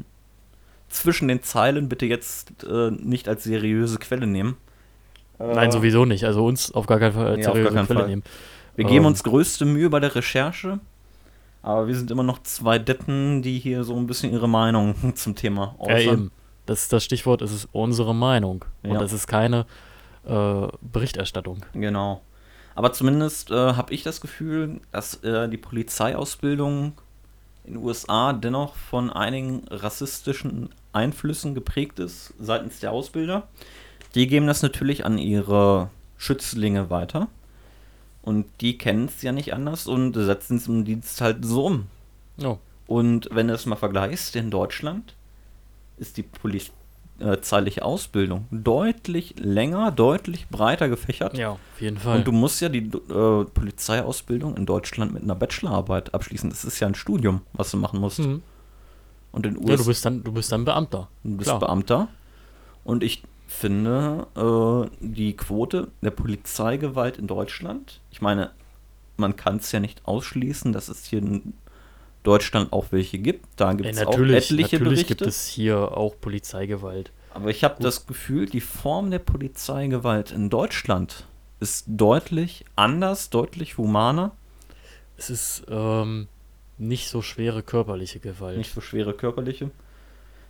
zwischen 0.89 1.27
den 1.27 1.41
Zeilen 1.43 1.89
bitte 1.89 2.05
jetzt 2.05 2.63
äh, 2.63 2.91
nicht 2.91 3.27
als 3.27 3.43
seriöse 3.43 3.97
Quelle 3.97 4.27
nehmen. 4.27 4.57
Nein, 5.39 5.69
Äh, 5.69 5.71
sowieso 5.71 6.05
nicht. 6.05 6.23
Also 6.25 6.45
uns 6.45 6.71
auf 6.71 6.85
gar 6.85 6.99
keinen 6.99 7.13
Fall 7.13 7.27
als 7.27 7.41
Ja, 7.45 7.49
auf 7.49 7.55
gar 7.55 7.63
seriöse 7.63 7.75
keinen 7.75 7.85
Quelle 7.87 7.99
Fall. 8.01 8.09
nehmen. 8.09 8.23
Wir 8.75 8.85
geben 8.85 8.99
Ähm. 9.05 9.07
uns 9.07 9.23
größte 9.23 9.65
Mühe 9.65 9.89
bei 9.89 9.99
der 9.99 10.13
Recherche, 10.15 10.79
aber 11.61 11.87
wir 11.87 11.95
sind 11.95 12.11
immer 12.11 12.23
noch 12.23 12.41
zwei 12.43 12.77
Deppen, 12.79 13.41
die 13.41 13.57
hier 13.59 13.83
so 13.83 13.95
ein 13.97 14.05
bisschen 14.07 14.31
ihre 14.31 14.47
Meinung 14.49 14.95
zum 15.15 15.35
Thema 15.35 15.75
Ja, 15.79 15.95
äußern. 15.95 16.13
eben. 16.13 16.31
Das 16.65 16.81
ist 16.83 16.93
das 16.93 17.03
Stichwort, 17.03 17.41
es 17.41 17.51
ist 17.51 17.67
unsere 17.73 18.15
Meinung. 18.15 18.65
Und 18.83 18.93
Ja. 18.93 18.99
das 18.99 19.13
ist 19.13 19.27
keine 19.27 19.65
äh, 20.27 20.67
Berichterstattung. 20.81 21.59
Genau. 21.73 22.21
Aber 22.73 22.91
zumindest 22.91 23.51
äh, 23.51 23.53
habe 23.73 23.93
ich 23.93 24.03
das 24.03 24.19
Gefühl, 24.21 24.81
dass 24.91 25.23
äh, 25.23 25.47
die 25.47 25.57
Polizeiausbildung 25.57 26.93
in 27.65 27.73
den 27.73 27.83
USA 27.83 28.33
dennoch 28.33 28.75
von 28.75 29.09
einigen 29.09 29.63
rassistischen 29.69 30.69
Einflüssen 30.93 31.55
geprägt 31.55 31.99
ist 31.99 32.33
seitens 32.39 32.79
der 32.79 32.91
Ausbilder. 32.91 33.47
Die 34.13 34.27
geben 34.27 34.47
das 34.47 34.61
natürlich 34.61 35.05
an 35.05 35.17
ihre 35.17 35.89
Schützlinge 36.17 36.89
weiter. 36.89 37.27
Und 38.21 38.45
die 38.61 38.77
kennen 38.77 39.05
es 39.05 39.21
ja 39.21 39.31
nicht 39.31 39.53
anders 39.53 39.87
und 39.87 40.13
setzen 40.13 40.57
es 40.57 40.67
im 40.67 40.85
Dienst 40.85 41.21
halt 41.21 41.45
so 41.45 41.65
um. 41.65 41.87
Ja. 42.37 42.57
Und 42.87 43.29
wenn 43.31 43.47
du 43.47 43.53
es 43.53 43.65
mal 43.65 43.75
vergleichst, 43.75 44.35
in 44.35 44.49
Deutschland 44.49 45.15
ist 45.97 46.17
die 46.17 46.23
polizeiliche 47.19 47.83
Ausbildung 47.85 48.45
deutlich 48.51 49.35
länger, 49.37 49.91
deutlich 49.91 50.47
breiter 50.49 50.89
gefächert. 50.89 51.37
ja, 51.37 51.51
auf 51.51 51.59
jeden 51.81 51.97
Fall. 51.97 52.17
Und 52.17 52.27
du 52.27 52.31
musst 52.31 52.61
ja 52.61 52.69
die 52.69 52.79
äh, 52.87 53.45
Polizeiausbildung 53.45 54.55
in 54.57 54.65
Deutschland 54.65 55.13
mit 55.13 55.23
einer 55.23 55.35
Bachelorarbeit 55.35 56.13
abschließen. 56.13 56.49
Das 56.49 56.65
ist 56.65 56.79
ja 56.79 56.87
ein 56.87 56.95
Studium, 56.95 57.41
was 57.53 57.71
du 57.71 57.77
machen 57.77 57.99
musst. 57.99 58.19
Mhm. 58.19 58.41
Und 59.31 59.45
in 59.45 59.55
Ja, 59.55 59.61
USA 59.61 59.77
du 59.77 59.85
bist 59.85 60.05
dann, 60.05 60.23
du 60.23 60.31
bist 60.31 60.51
dann 60.51 60.65
Beamter. 60.65 61.07
du 61.23 61.37
bist 61.37 61.49
klar. 61.49 61.59
Beamter. 61.59 62.07
Und 62.83 63.03
ich 63.03 63.23
finde, 63.47 64.27
äh, 64.35 64.89
die 65.05 65.35
Quote 65.35 65.87
der 66.01 66.11
Polizeigewalt 66.11 67.17
in 67.17 67.27
Deutschland, 67.27 68.01
ich 68.11 68.21
meine, 68.21 68.51
man 69.17 69.35
kann 69.35 69.57
es 69.57 69.71
ja 69.71 69.79
nicht 69.79 70.01
ausschließen, 70.05 70.73
dass 70.73 70.89
es 70.89 71.05
hier 71.05 71.19
in 71.19 71.53
Deutschland 72.25 72.73
auch 72.73 72.87
welche 72.91 73.19
gibt. 73.19 73.45
Da 73.55 73.73
gibt 73.73 73.89
es 73.89 73.99
auch 74.05 74.11
natürlich, 74.11 74.51
etliche 74.51 74.77
natürlich 74.77 74.99
Berichte. 75.05 75.15
gibt 75.15 75.27
es 75.27 75.47
hier 75.47 75.97
auch 75.97 76.15
Polizeigewalt. 76.19 77.11
Aber 77.33 77.49
ich 77.49 77.63
habe 77.63 77.81
das 77.81 78.05
Gefühl, 78.05 78.45
die 78.45 78.61
Form 78.61 79.11
der 79.11 79.19
Polizeigewalt 79.19 80.31
in 80.31 80.49
Deutschland 80.49 81.25
ist 81.59 81.85
deutlich 81.87 82.65
anders, 82.75 83.29
deutlich 83.29 83.77
humaner, 83.77 84.31
Es 85.17 85.29
ist 85.29 85.63
ähm, 85.69 86.27
nicht 86.77 87.09
so 87.09 87.21
schwere 87.21 87.63
körperliche 87.63 88.19
Gewalt. 88.19 88.57
nicht 88.57 88.73
so 88.73 88.81
schwere 88.81 89.13
körperliche. 89.13 89.71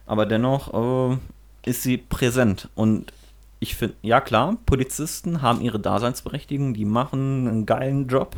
Aber 0.06 0.26
dennoch 0.26 1.12
äh, 1.12 1.18
ist 1.66 1.84
sie 1.84 1.98
präsent. 1.98 2.70
Und 2.76 3.14
ich 3.60 3.76
finde, 3.76 3.96
ja 4.02 4.22
klar, 4.22 4.58
Polizisten 4.66 5.42
haben 5.42 5.62
ihre 5.62 5.80
Daseinsberechtigung, 5.80 6.74
die 6.74 6.86
machen 6.86 7.48
einen 7.48 7.66
geilen 7.66 8.08
Job. 8.08 8.36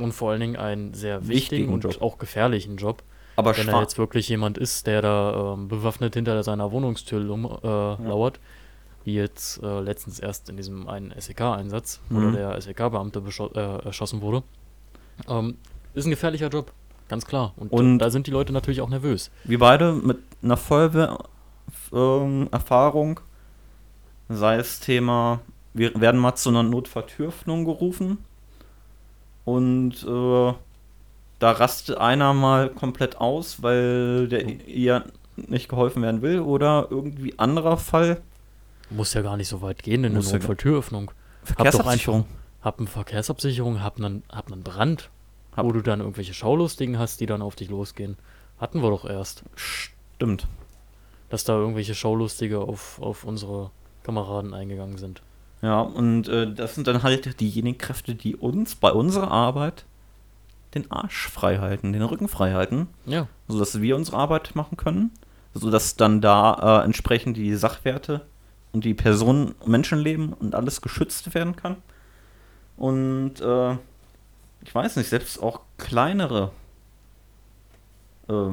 Und 0.00 0.12
vor 0.12 0.30
allen 0.30 0.40
Dingen 0.40 0.56
einen 0.56 0.94
sehr 0.94 1.26
Wichtigen 1.28 1.34
wichtigen 1.68 1.72
und 1.72 1.84
Job. 1.84 2.00
auch 2.02 2.18
gefährlichen 2.18 2.76
Job. 2.76 3.02
Aber 3.36 3.56
Wenn 3.56 3.66
da 3.68 3.80
jetzt 3.82 3.98
wirklich 3.98 4.28
jemand 4.28 4.58
ist, 4.58 4.86
der 4.88 5.00
da 5.02 5.54
ähm, 5.54 5.68
bewaffnet 5.68 6.14
hinter 6.14 6.42
seiner 6.42 6.72
Wohnungstür 6.72 7.20
lum, 7.20 7.44
äh, 7.44 7.66
lauert, 7.66 8.40
wie 9.04 9.14
jetzt 9.14 9.62
äh, 9.62 9.80
letztens 9.80 10.18
erst 10.18 10.48
in 10.50 10.56
diesem 10.56 10.88
einen 10.88 11.12
SEK-Einsatz, 11.16 12.00
wo 12.10 12.18
Mhm. 12.18 12.32
der 12.34 12.60
SEK-Beamte 12.60 13.22
äh, 13.54 13.84
erschossen 13.86 14.20
wurde, 14.22 14.42
ähm, 15.28 15.56
ist 15.94 16.04
ein 16.06 16.10
gefährlicher 16.10 16.48
Job, 16.48 16.72
ganz 17.08 17.26
klar. 17.26 17.52
Und, 17.56 17.70
Und- 17.72 17.98
da 18.00 18.10
sind 18.10 18.26
die 18.26 18.32
Leute 18.32 18.52
natürlich 18.52 18.80
auch 18.80 18.88
nervös. 18.90 19.30
wir 19.44 19.58
beide 19.60 19.92
mit 19.92 20.18
einer 20.42 20.56
Feuerwehr-Erfahrung, 21.90 23.20
sei 24.28 24.56
es 24.56 24.80
Thema, 24.80 25.40
wir 25.74 25.98
werden 26.00 26.20
mal 26.20 26.34
zu 26.34 26.48
einer 26.50 26.62
Notfalltüröffnung 26.62 27.64
gerufen 27.64 28.18
und 29.48 29.94
äh, 30.04 30.54
da 31.38 31.50
rastet 31.52 31.98
einer 31.98 32.34
mal 32.34 32.68
komplett 32.70 33.16
aus, 33.20 33.62
weil 33.62 34.28
der 34.28 34.44
ihr 34.66 35.04
nicht 35.36 35.68
geholfen 35.68 36.02
werden 36.02 36.20
will 36.22 36.40
oder 36.40 36.88
irgendwie 36.90 37.38
anderer 37.38 37.76
Fall. 37.76 38.20
Muss 38.90 39.14
ja 39.14 39.22
gar 39.22 39.36
nicht 39.36 39.48
so 39.48 39.62
weit 39.62 39.82
gehen 39.82 40.04
in 40.04 40.16
eine 40.16 40.24
Notfalltüröffnung. 40.24 41.10
Verkehrsabsicherung. 41.44 42.26
Hab 42.62 42.78
eine 42.78 42.88
Verkehrsabsicherung, 42.88 43.82
hab 43.82 43.98
einen, 43.98 44.22
hab 44.30 44.50
einen 44.50 44.62
Brand, 44.62 45.10
Hab- 45.56 45.64
wo 45.64 45.72
du 45.72 45.80
dann 45.82 46.00
irgendwelche 46.00 46.34
Schaulustigen 46.34 46.98
hast, 46.98 47.20
die 47.20 47.26
dann 47.26 47.40
auf 47.42 47.54
dich 47.54 47.70
losgehen. 47.70 48.16
Hatten 48.60 48.82
wir 48.82 48.90
doch 48.90 49.04
erst, 49.08 49.44
Stimmt. 49.54 50.48
dass 51.30 51.44
da 51.44 51.54
irgendwelche 51.54 51.94
Schaulustige 51.94 52.58
auf, 52.60 53.00
auf 53.00 53.22
unsere 53.24 53.70
Kameraden 54.02 54.52
eingegangen 54.54 54.98
sind. 54.98 55.22
Ja, 55.60 55.80
und 55.80 56.28
äh, 56.28 56.52
das 56.52 56.74
sind 56.74 56.86
dann 56.86 57.02
halt 57.02 57.40
diejenigen 57.40 57.78
Kräfte, 57.78 58.14
die 58.14 58.36
uns 58.36 58.74
bei 58.76 58.92
unserer 58.92 59.30
Arbeit 59.30 59.84
den 60.74 60.90
Arsch 60.90 61.28
frei 61.28 61.58
halten, 61.58 61.92
den 61.92 62.02
Rücken 62.02 62.28
frei 62.28 62.52
halten, 62.52 62.88
Ja, 63.06 63.26
sodass 63.48 63.80
wir 63.80 63.96
unsere 63.96 64.18
Arbeit 64.18 64.54
machen 64.54 64.76
können, 64.76 65.10
sodass 65.54 65.96
dann 65.96 66.20
da 66.20 66.80
äh, 66.80 66.84
entsprechend 66.84 67.36
die 67.36 67.54
Sachwerte 67.54 68.26
und 68.72 68.84
die 68.84 68.94
Personen, 68.94 69.54
Menschenleben 69.66 70.32
und 70.32 70.54
alles 70.54 70.80
geschützt 70.82 71.34
werden 71.34 71.56
kann. 71.56 71.76
Und 72.76 73.40
äh, 73.40 73.72
ich 74.62 74.74
weiß 74.74 74.96
nicht, 74.96 75.08
selbst 75.08 75.42
auch 75.42 75.62
kleinere. 75.78 76.52
Äh, 78.28 78.50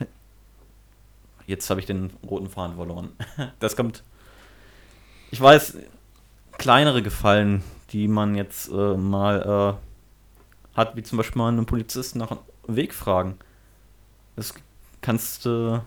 jetzt 1.46 1.70
habe 1.70 1.80
ich 1.80 1.86
den 1.86 2.10
roten 2.28 2.48
Faden 2.48 2.76
verloren. 2.76 3.10
Das 3.60 3.76
kommt. 3.76 4.02
Ich 5.30 5.40
weiß, 5.40 5.76
kleinere 6.60 7.02
Gefallen, 7.02 7.64
die 7.90 8.06
man 8.06 8.34
jetzt 8.34 8.70
äh, 8.70 8.94
mal 8.94 9.78
äh, 10.74 10.76
hat, 10.76 10.94
wie 10.94 11.02
zum 11.02 11.16
Beispiel 11.16 11.40
mal 11.40 11.48
einen 11.48 11.64
Polizisten 11.64 12.18
nach 12.18 12.30
einem 12.30 12.40
Weg 12.66 12.92
fragen. 12.92 13.38
Das 14.36 14.52
kannst 15.00 15.46
du 15.46 15.82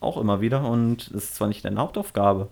auch 0.00 0.16
immer 0.16 0.40
wieder 0.40 0.64
und 0.64 1.14
das 1.14 1.24
ist 1.24 1.36
zwar 1.36 1.46
nicht 1.46 1.64
deine 1.64 1.78
Hauptaufgabe, 1.80 2.48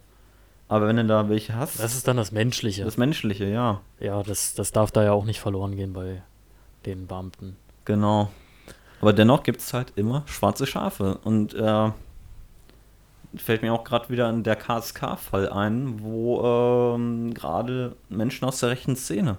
aber 0.68 0.86
wenn 0.86 0.96
du 0.96 1.06
da 1.06 1.28
welche 1.28 1.56
hast, 1.56 1.80
das 1.80 1.94
ist 1.94 2.06
dann 2.06 2.16
das 2.16 2.30
Menschliche. 2.30 2.84
das 2.84 2.96
Menschliche, 2.96 3.46
ja, 3.46 3.80
ja, 3.98 4.22
das, 4.22 4.54
das 4.54 4.70
darf 4.70 4.92
da 4.92 5.02
ja 5.02 5.12
auch 5.12 5.24
nicht 5.24 5.40
verloren 5.40 5.74
gehen 5.74 5.92
bei 5.92 6.22
den 6.86 7.06
Beamten. 7.06 7.56
genau. 7.84 8.30
Aber 9.00 9.14
dennoch 9.14 9.42
gibt 9.42 9.60
es 9.60 9.72
halt 9.72 9.94
immer 9.96 10.24
schwarze 10.26 10.66
Schafe 10.66 11.18
und 11.24 11.54
äh, 11.54 11.90
fällt 13.36 13.62
mir 13.62 13.72
auch 13.72 13.84
gerade 13.84 14.08
wieder 14.08 14.26
an 14.28 14.42
der 14.42 14.56
KSK-Fall 14.56 15.48
ein, 15.50 16.00
wo 16.02 16.42
ähm, 16.94 17.32
gerade 17.34 17.96
Menschen 18.08 18.44
aus 18.46 18.60
der 18.60 18.70
rechten 18.70 18.96
Szene 18.96 19.36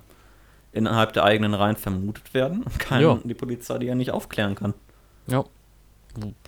innerhalb 0.71 1.11
der 1.13 1.25
eigenen 1.25 1.53
Reihen 1.53 1.75
vermutet 1.75 2.33
werden 2.33 2.63
und 2.63 3.01
Ja. 3.01 3.19
die 3.23 3.33
Polizei 3.33 3.77
die 3.79 3.87
ja 3.87 3.95
nicht 3.95 4.11
aufklären 4.11 4.55
kann. 4.55 4.73
Ja. 5.27 5.43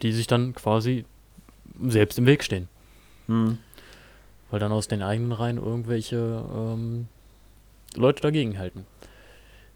Die 0.01 0.12
sich 0.13 0.27
dann 0.27 0.53
quasi 0.55 1.05
selbst 1.81 2.17
im 2.17 2.25
Weg 2.25 2.43
stehen. 2.43 2.69
Hm. 3.27 3.57
Weil 4.50 4.59
dann 4.59 4.71
aus 4.71 4.88
den 4.88 5.01
eigenen 5.01 5.31
Reihen 5.33 5.57
irgendwelche 5.57 6.45
ähm, 6.55 7.07
Leute 7.95 8.21
dagegen 8.21 8.57
halten. 8.59 8.85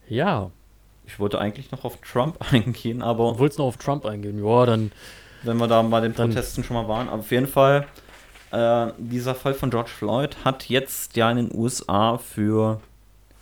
Ja, 0.08 0.52
Ich 1.06 1.20
wollte 1.20 1.40
eigentlich 1.40 1.72
noch 1.72 1.84
auf 1.84 1.98
Trump 1.98 2.38
eingehen, 2.54 3.02
aber 3.02 3.34
du 3.34 3.40
wolltest 3.40 3.60
noch 3.60 3.66
auf 3.66 3.78
Trump 3.78 4.06
eingehen. 4.06 4.44
Ja, 4.46 4.66
dann 4.66 4.92
wenn 5.48 5.58
wir 5.58 5.68
da 5.68 5.82
bei 5.82 6.02
den 6.02 6.14
Protesten 6.14 6.64
schon 6.64 6.76
mal 6.76 6.88
waren. 6.88 7.10
Aber 7.10 7.20
auf 7.20 7.32
jeden 7.32 7.48
Fall, 7.48 7.88
äh, 8.52 8.88
dieser 8.98 9.36
Fall 9.36 9.54
von 9.54 9.70
George 9.70 9.90
Floyd 9.90 10.38
hat 10.46 10.70
jetzt 10.70 11.16
ja 11.16 11.32
in 11.32 11.38
den 11.38 11.52
USA 11.54 12.18
für 12.18 12.80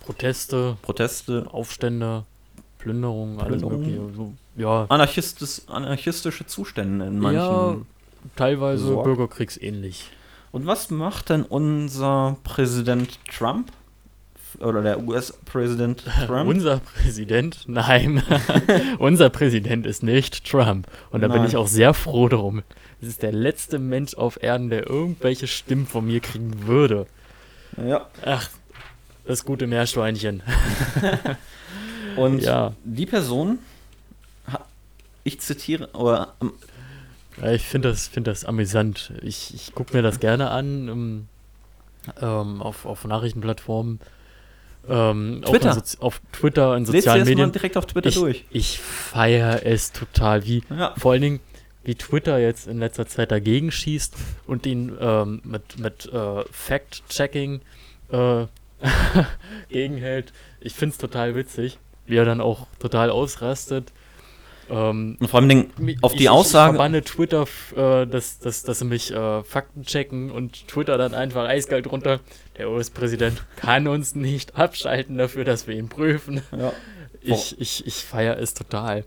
Proteste, 0.00 0.76
Proteste 0.82 1.46
Aufstände, 1.50 2.24
Plünderungen, 2.78 3.40
alles 3.40 3.62
mögliche. 3.62 4.00
So, 4.16 4.32
ja, 4.56 4.86
anarchistis, 4.88 5.66
anarchistische 5.68 6.46
Zustände 6.46 7.06
in 7.06 7.18
manchen. 7.18 7.38
ja, 7.40 7.76
teilweise 8.36 8.86
Sorg. 8.86 9.04
bürgerkriegsähnlich. 9.04 10.10
Und 10.52 10.66
was 10.66 10.90
macht 10.90 11.28
denn 11.30 11.42
unser 11.42 12.36
Präsident 12.44 13.18
Trump 13.26 13.70
oder 14.60 14.82
der 14.82 15.02
US-Präsident 15.02 16.04
Trump. 16.26 16.48
Unser 16.48 16.78
Präsident, 16.80 17.64
nein, 17.66 18.22
unser 18.98 19.30
Präsident 19.30 19.86
ist 19.86 20.02
nicht 20.02 20.44
Trump. 20.48 20.86
Und 21.10 21.20
da 21.22 21.28
bin 21.28 21.38
Nein. 21.38 21.46
ich 21.48 21.56
auch 21.56 21.66
sehr 21.68 21.94
froh 21.94 22.28
drum. 22.28 22.62
Das 23.00 23.08
ist 23.10 23.22
der 23.22 23.32
letzte 23.32 23.78
Mensch 23.78 24.14
auf 24.14 24.42
Erden, 24.42 24.70
der 24.70 24.86
irgendwelche 24.88 25.46
Stimmen 25.46 25.86
von 25.86 26.06
mir 26.06 26.20
kriegen 26.20 26.66
würde. 26.66 27.06
ja. 27.76 28.06
Ach, 28.24 28.48
das 29.26 29.44
gute 29.44 29.66
Meerschweinchen. 29.66 30.42
Und 32.16 32.40
Ja. 32.42 32.72
die 32.84 33.06
Person, 33.06 33.58
ich 35.24 35.40
zitiere, 35.40 35.88
oder 35.92 36.34
ähm, 36.40 36.52
Ja, 37.42 37.50
ich 37.52 37.62
finde 37.64 37.88
das, 37.90 38.06
find 38.08 38.26
das 38.26 38.44
amüsant. 38.44 39.12
Ich, 39.22 39.52
ich 39.52 39.74
gucke 39.74 39.94
mir 39.96 40.02
das 40.02 40.20
gerne 40.20 40.50
an 40.50 40.88
ähm, 40.88 41.28
ähm, 42.22 42.62
auf, 42.62 42.86
auf 42.86 43.04
Nachrichtenplattformen. 43.04 44.00
Ähm, 44.88 45.42
Twitter. 45.44 45.70
in 45.72 45.76
Sozi- 45.78 46.00
auf 46.00 46.20
Twitter, 46.32 46.76
in 46.76 46.84
lest 46.84 46.92
sozialen 46.92 47.20
mal 47.20 47.28
Medien. 47.28 47.52
direkt 47.52 47.76
auf 47.76 47.86
Twitter 47.86 48.08
Ich, 48.08 48.14
durch. 48.14 48.44
ich 48.50 48.78
feiere 48.80 49.64
es 49.66 49.92
total, 49.92 50.44
wie 50.44 50.62
Ja. 50.70 50.94
vor 50.96 51.12
allen 51.12 51.22
Dingen, 51.22 51.40
wie 51.84 51.94
Twitter 51.94 52.38
jetzt 52.38 52.66
in 52.66 52.78
letzter 52.78 53.06
Zeit 53.06 53.30
dagegen 53.30 53.70
schießt 53.70 54.14
und 54.46 54.66
ihn 54.66 54.96
ähm, 55.00 55.40
mit, 55.44 55.78
mit 55.78 56.06
äh, 56.12 56.44
Fact-Checking 56.50 57.60
äh, 58.12 58.46
gegenhält. 59.68 60.32
Ich 60.60 60.74
finde 60.74 60.92
es 60.92 60.98
total 60.98 61.34
witzig, 61.34 61.78
wie 62.06 62.16
er 62.16 62.24
dann 62.24 62.40
auch 62.40 62.66
total 62.78 63.10
ausrastet. 63.10 63.92
Ähm, 64.68 65.16
Und 65.20 65.28
vor 65.28 65.40
allem 65.40 65.70
auf 66.02 66.14
die 66.14 66.24
ich, 66.24 66.30
Aussage, 66.30 66.72
Ich 66.72 66.76
verbanne 66.76 67.02
Twitter, 67.04 67.46
äh, 67.76 68.06
dass, 68.06 68.38
dass, 68.40 68.62
dass 68.62 68.78
sie 68.80 68.84
mich 68.84 69.12
äh, 69.12 69.42
Fakten 69.44 69.84
checken 69.84 70.30
und 70.30 70.66
Twitter 70.68 70.98
dann 70.98 71.14
einfach 71.14 71.46
eiskalt 71.48 71.90
runter. 71.90 72.20
Der 72.58 72.70
US-Präsident 72.70 73.42
kann 73.56 73.86
uns 73.86 74.14
nicht 74.14 74.56
abschalten 74.56 75.18
dafür, 75.18 75.44
dass 75.44 75.66
wir 75.66 75.76
ihn 75.76 75.88
prüfen. 75.88 76.42
ja. 76.56 76.72
Ich, 77.22 77.60
ich, 77.60 77.86
ich 77.86 77.94
feiere 78.04 78.38
es 78.38 78.54
total. 78.54 79.04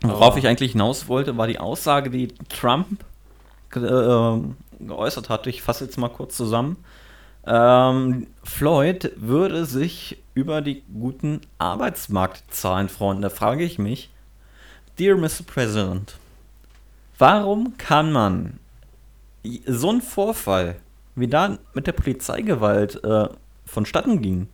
worauf 0.00 0.22
Aber- 0.22 0.38
ich 0.38 0.46
eigentlich 0.46 0.72
hinaus 0.72 1.08
wollte, 1.08 1.36
war 1.36 1.46
die 1.46 1.58
Aussage, 1.58 2.08
die 2.10 2.28
Trump 2.48 3.04
ge 3.70 3.84
äh, 3.84 4.40
geäußert 4.80 5.28
hat. 5.28 5.46
Ich 5.46 5.60
fasse 5.62 5.84
jetzt 5.84 5.98
mal 5.98 6.08
kurz 6.08 6.36
zusammen. 6.36 6.76
Ähm, 7.46 8.26
Floyd 8.44 9.12
würde 9.16 9.64
sich 9.66 10.18
über 10.34 10.60
die 10.60 10.82
guten 10.92 11.40
Arbeitsmarktzahlen 11.58 12.88
freuen. 12.88 13.22
Da 13.22 13.28
frage 13.30 13.64
ich 13.64 13.78
mich, 13.78 14.10
Dear 14.98 15.16
Mr. 15.16 15.42
President, 15.46 16.16
warum 17.18 17.76
kann 17.78 18.10
man 18.12 18.58
so 19.66 19.90
einen 19.90 20.02
Vorfall, 20.02 20.76
wie 21.14 21.28
da 21.28 21.58
mit 21.74 21.86
der 21.86 21.92
Polizeigewalt 21.92 23.02
äh, 23.04 23.28
vonstatten 23.64 24.20
ging, 24.22 24.48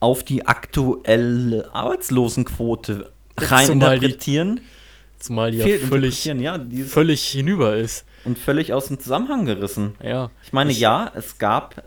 auf 0.00 0.24
die 0.24 0.46
aktuelle 0.46 1.72
Arbeitslosenquote 1.72 3.10
rein 3.38 3.66
Zumal 3.66 3.98
die- 4.00 4.06
interpretieren? 4.06 4.60
Zumal 5.18 5.50
die 5.50 5.58
ja 5.58 5.78
völlig, 5.78 6.24
ja, 6.26 6.58
die 6.58 6.82
völlig 6.82 7.26
hinüber 7.26 7.74
ist. 7.76 8.04
und 8.24 8.38
völlig 8.38 8.74
aus 8.74 8.88
dem 8.88 9.00
Zusammenhang 9.00 9.46
gerissen. 9.46 9.94
Ja. 10.02 10.30
Ich 10.44 10.52
meine, 10.52 10.72
ja, 10.72 11.10
es 11.14 11.38
gab 11.38 11.84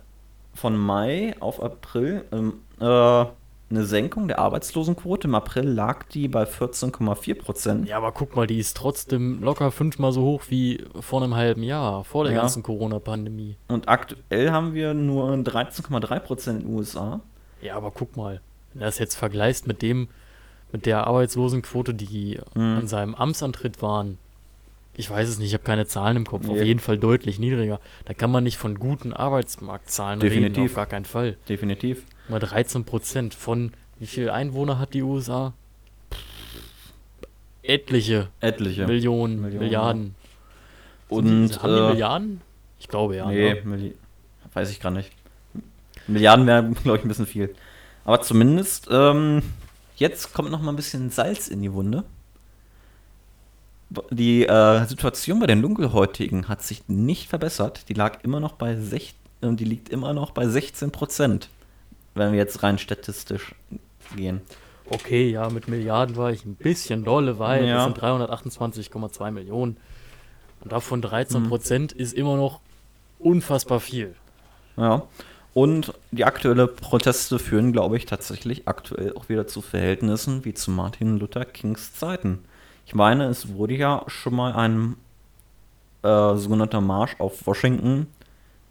von 0.55 0.75
Mai 0.75 1.35
auf 1.39 1.61
April 1.61 2.23
ähm, 2.31 2.53
äh, 2.81 3.25
eine 3.69 3.85
Senkung 3.85 4.27
der 4.27 4.39
Arbeitslosenquote. 4.39 5.27
Im 5.27 5.35
April 5.35 5.65
lag 5.69 6.03
die 6.05 6.27
bei 6.27 6.43
14,4 6.45 7.35
Prozent. 7.35 7.87
Ja, 7.87 7.97
aber 7.97 8.11
guck 8.11 8.35
mal, 8.35 8.47
die 8.47 8.57
ist 8.57 8.75
trotzdem 8.77 9.41
locker 9.43 9.71
fünfmal 9.71 10.11
so 10.11 10.23
hoch 10.23 10.43
wie 10.49 10.83
vor 10.99 11.21
einem 11.21 11.35
halben 11.35 11.61
Jahr, 11.63 12.03
vor 12.03 12.23
der 12.23 12.33
Ja. 12.33 12.39
ganzen 12.41 12.63
Corona-Pandemie. 12.63 13.57
Und 13.67 13.87
aktuell 13.87 14.51
haben 14.51 14.73
wir 14.73 14.93
nur 14.93 15.31
13,3 15.37 16.19
Prozent 16.19 16.61
in 16.63 16.67
den 16.67 16.75
USA. 16.77 17.19
Ja, 17.61 17.75
aber 17.75 17.91
guck 17.91 18.17
mal, 18.17 18.41
wenn 18.73 18.79
du 18.79 18.85
das 18.85 18.97
jetzt 18.99 19.15
vergleichst 19.15 19.67
mit 19.67 19.81
dem, 19.81 20.07
mit 20.71 20.85
der 20.85 21.05
Arbeitslosenquote, 21.07 21.93
die 21.93 22.39
Mhm. 22.55 22.61
an 22.61 22.87
seinem 22.87 23.15
Amtsantritt 23.15 23.81
waren, 23.81 24.17
ich 24.95 25.09
weiß 25.09 25.29
es 25.29 25.37
nicht, 25.39 25.47
ich 25.49 25.53
habe 25.53 25.63
keine 25.63 25.85
Zahlen 25.85 26.17
im 26.17 26.25
Kopf, 26.25 26.47
auf 26.49 26.55
Nee. 26.57 26.63
jeden 26.63 26.79
Fall 26.79 26.97
deutlich 26.97 27.39
niedriger. 27.39 27.79
Da 28.05 28.13
kann 28.13 28.31
man 28.31 28.43
nicht 28.43 28.57
von 28.57 28.79
guten 28.79 29.13
Arbeitsmarktzahlen 29.13 30.21
reden, 30.21 30.33
Definitiv. 30.43 30.71
auf 30.71 30.75
gar 30.75 30.85
keinen 30.87 31.05
Fall. 31.05 31.37
Definitiv. 31.47 32.03
Mal 32.29 32.39
13 32.39 32.85
Prozent 32.85 33.33
von, 33.33 33.71
wie 33.97 34.05
viel 34.05 34.29
Einwohner 34.29 34.79
hat 34.79 34.93
die 34.93 35.01
USA? 35.01 35.53
Etliche 37.63 38.29
Etliche. 38.39 38.87
Millionen, 38.87 39.41
Millionen, 39.41 39.59
Milliarden. 39.59 40.15
Und 41.09 41.49
die, 41.49 41.55
haben 41.55 41.75
die 41.75 41.79
äh, 41.79 41.89
Milliarden? 41.89 42.41
Ich 42.79 42.87
glaube 42.87 43.15
ja. 43.15 43.27
nee, 43.27 43.53
Ne? 43.53 43.61
Milli 43.63 43.95
weiß 44.53 44.71
ich 44.71 44.79
gar 44.79 44.91
nicht. 44.91 45.11
Milliarden 46.07 46.47
wäre, 46.47 46.63
glaube 46.83 46.97
ich, 46.97 47.03
ein 47.03 47.07
bisschen 47.07 47.27
viel. 47.27 47.53
Aber 48.05 48.21
zumindest, 48.21 48.87
ähm, 48.91 49.41
jetzt 49.95 50.33
kommt 50.33 50.51
noch 50.51 50.61
mal 50.61 50.71
ein 50.71 50.75
bisschen 50.75 51.09
Salz 51.09 51.47
in 51.47 51.61
die 51.61 51.73
Wunde. 51.73 52.03
Die 54.11 54.45
äh, 54.45 54.85
Situation 54.85 55.39
bei 55.39 55.47
den 55.47 55.61
Dunkelhäutigen 55.61 56.47
hat 56.47 56.61
sich 56.63 56.87
nicht 56.87 57.27
verbessert. 57.27 57.89
Die 57.89 57.93
lag 57.93 58.23
immer 58.23 58.39
noch 58.39 58.53
bei 58.53 58.75
sech 58.75 59.15
äh, 59.41 59.51
die 59.53 59.65
liegt 59.65 59.89
immer 59.89 60.13
noch 60.13 60.31
bei 60.31 60.47
16 60.47 60.91
Prozent, 60.91 61.49
wenn 62.19 62.31
wir 62.31 62.37
jetzt 62.39 62.61
rein 62.61 62.77
statistisch 62.77 63.55
gehen. 64.15 64.41
Okay, 64.89 65.29
ja, 65.29 65.49
mit 65.49 65.67
Milliarden 65.67 66.15
war 66.17 66.31
ich 66.31 66.45
ein 66.45 66.55
bisschen 66.55 67.03
dolle, 67.03 67.37
weil 67.39 67.65
Ja. 67.65 67.75
das 67.75 67.83
sind 67.85 67.97
328,2 68.01 69.31
Millionen. 69.31 69.77
Und 70.61 70.71
davon 70.71 71.01
13 71.01 71.43
Mhm. 71.43 71.47
Prozent 71.49 71.91
ist 71.91 72.13
immer 72.13 72.35
noch 72.35 72.59
unfassbar 73.19 73.79
viel. 73.79 74.15
Ja. 74.77 75.03
Und 75.53 75.93
die 76.11 76.25
aktuelle 76.25 76.67
Proteste 76.67 77.39
führen, 77.39 77.71
glaube 77.73 77.97
ich, 77.97 78.05
tatsächlich 78.05 78.67
aktuell 78.67 79.13
auch 79.15 79.29
wieder 79.29 79.47
zu 79.47 79.61
Verhältnissen 79.61 80.45
wie 80.45 80.53
zu 80.53 80.71
Martin 80.71 81.17
Luther 81.17 81.45
Kings 81.45 81.93
Zeiten. 81.93 82.39
Ich 82.85 82.93
meine, 82.95 83.25
es 83.25 83.53
wurde 83.53 83.75
ja 83.75 84.03
schon 84.07 84.35
mal 84.35 84.53
ein 84.53 84.95
äh, 86.03 86.35
sogenannter 86.37 86.81
Marsch 86.81 87.15
auf 87.19 87.45
Washington 87.45 88.07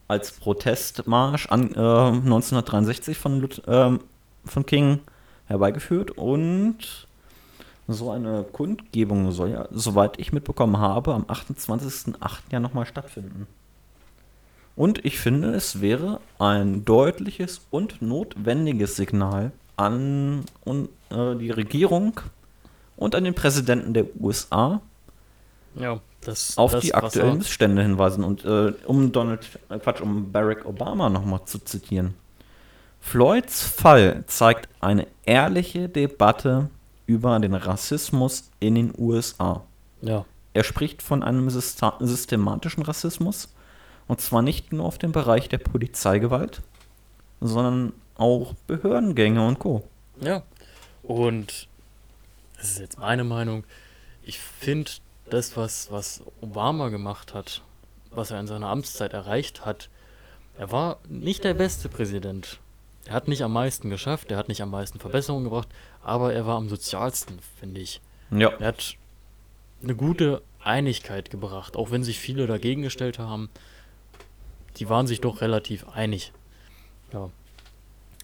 als 0.09 0.33
Protestmarsch 0.33 1.47
an, 1.47 1.73
äh, 1.75 1.79
1963 1.79 3.16
von, 3.16 3.40
Lut 3.40 3.62
ähm, 3.66 4.01
von 4.44 4.66
King 4.66 5.01
herbeigeführt 5.47 6.12
und 6.12 7.07
so 7.87 8.11
eine 8.11 8.44
Kundgebung 8.44 9.33
soll 9.33 9.51
ja, 9.51 9.68
soweit 9.71 10.18
ich 10.18 10.33
mitbekommen 10.33 10.79
habe, 10.79 11.14
am 11.14 11.25
28.08. 11.25 12.40
ja 12.51 12.61
nochmal 12.61 12.87
stattfinden. 12.87 13.47
Und 14.77 15.05
ich 15.05 15.18
finde, 15.18 15.55
es 15.55 15.81
wäre 15.81 16.21
ein 16.38 16.85
deutliches 16.85 17.62
und 17.71 18.01
notwendiges 18.01 18.97
Signal 18.97 19.53
an 19.77 20.44
un, 20.64 20.88
äh, 21.11 21.35
die 21.37 21.51
Regierung 21.51 22.21
und 22.97 23.14
an 23.14 23.25
den 23.25 23.35
Präsidenten 23.35 23.94
der 23.94 24.07
USA, 24.21 24.81
Ja, 25.74 26.00
das 26.22 26.59
auf 26.59 26.72
das, 26.72 26.83
die 26.85 26.94
aktuellen 26.94 27.38
Missstände 27.38 27.83
hinweisen. 27.83 28.24
Und 28.24 28.44
äh, 28.44 28.72
um 28.87 29.12
Donald, 29.12 29.46
äh, 29.68 29.78
Quatsch, 29.78 30.00
um 30.00 30.33
Barack 30.33 30.64
Obama 30.66 31.09
nochmal 31.09 31.44
zu 31.44 31.59
zitieren. 31.59 32.14
Floyds 33.00 33.62
Fall 33.62 34.24
zeigt 34.26 34.68
eine 34.81 35.07
ehrliche 35.24 35.88
Debatte 35.88 36.68
über 37.07 37.38
den 37.38 37.54
Rassismus 37.54 38.50
in 38.61 38.74
den 38.74 38.92
USA. 38.98 39.64
Ja, 40.02 40.24
Er 40.52 40.64
spricht 40.64 41.00
von 41.02 41.22
einem 41.22 41.48
systematischen 41.48 42.83
Rassismus. 42.83 43.54
Und 44.09 44.20
zwar 44.20 44.42
nicht 44.42 44.72
nur 44.72 44.87
auf 44.87 44.98
dem 44.98 45.12
Bereich 45.12 45.48
der 45.48 45.59
Polizeigewalt, 45.59 46.62
sondern 47.40 47.92
auch 48.16 48.54
Behördengänge 48.66 49.46
und 49.46 49.59
Co. 49.59 49.85
ja. 50.20 50.42
Und 51.02 51.68
das 52.57 52.72
ist 52.72 52.81
jetzt 52.81 52.98
meine 52.98 53.24
Meinung. 53.24 53.64
Ich 54.22 54.38
finde, 54.40 54.90
das, 55.30 55.56
was, 55.56 55.90
was 55.90 56.22
Obama 56.40 56.88
gemacht 56.88 57.34
hat, 57.34 57.62
was 58.10 58.30
er 58.30 58.40
in 58.40 58.46
seiner 58.46 58.68
Amtszeit 58.68 59.12
erreicht 59.12 59.64
hat, 59.64 59.88
er 60.56 60.72
war 60.72 60.98
nicht 61.08 61.44
der 61.44 61.54
beste 61.54 61.88
Präsident. 61.88 62.58
Er 63.04 63.14
hat 63.14 63.28
nicht 63.28 63.42
am 63.42 63.52
meisten 63.52 63.90
geschafft, 63.90 64.30
er 64.30 64.36
hat 64.36 64.48
nicht 64.48 64.60
am 64.60 64.70
meisten 64.70 64.98
Verbesserungen 64.98 65.44
gebracht, 65.44 65.68
aber 66.02 66.32
er 66.34 66.46
war 66.46 66.56
am 66.56 66.68
sozialsten, 66.68 67.38
finde 67.58 67.80
ich. 67.80 68.00
Ja. 68.30 68.50
Er 68.58 68.68
hat 68.68 68.96
eine 69.82 69.94
gute 69.94 70.42
Einigkeit 70.62 71.30
gebracht, 71.30 71.76
auch 71.76 71.90
wenn 71.90 72.02
sich 72.02 72.18
viele 72.18 72.46
dagegen 72.46 72.82
gestellt 72.82 73.18
haben. 73.18 73.48
Die 74.76 74.88
waren 74.88 75.06
sich 75.06 75.20
doch 75.20 75.40
relativ 75.40 75.88
einig. 75.88 76.32
Ja. 77.12 77.30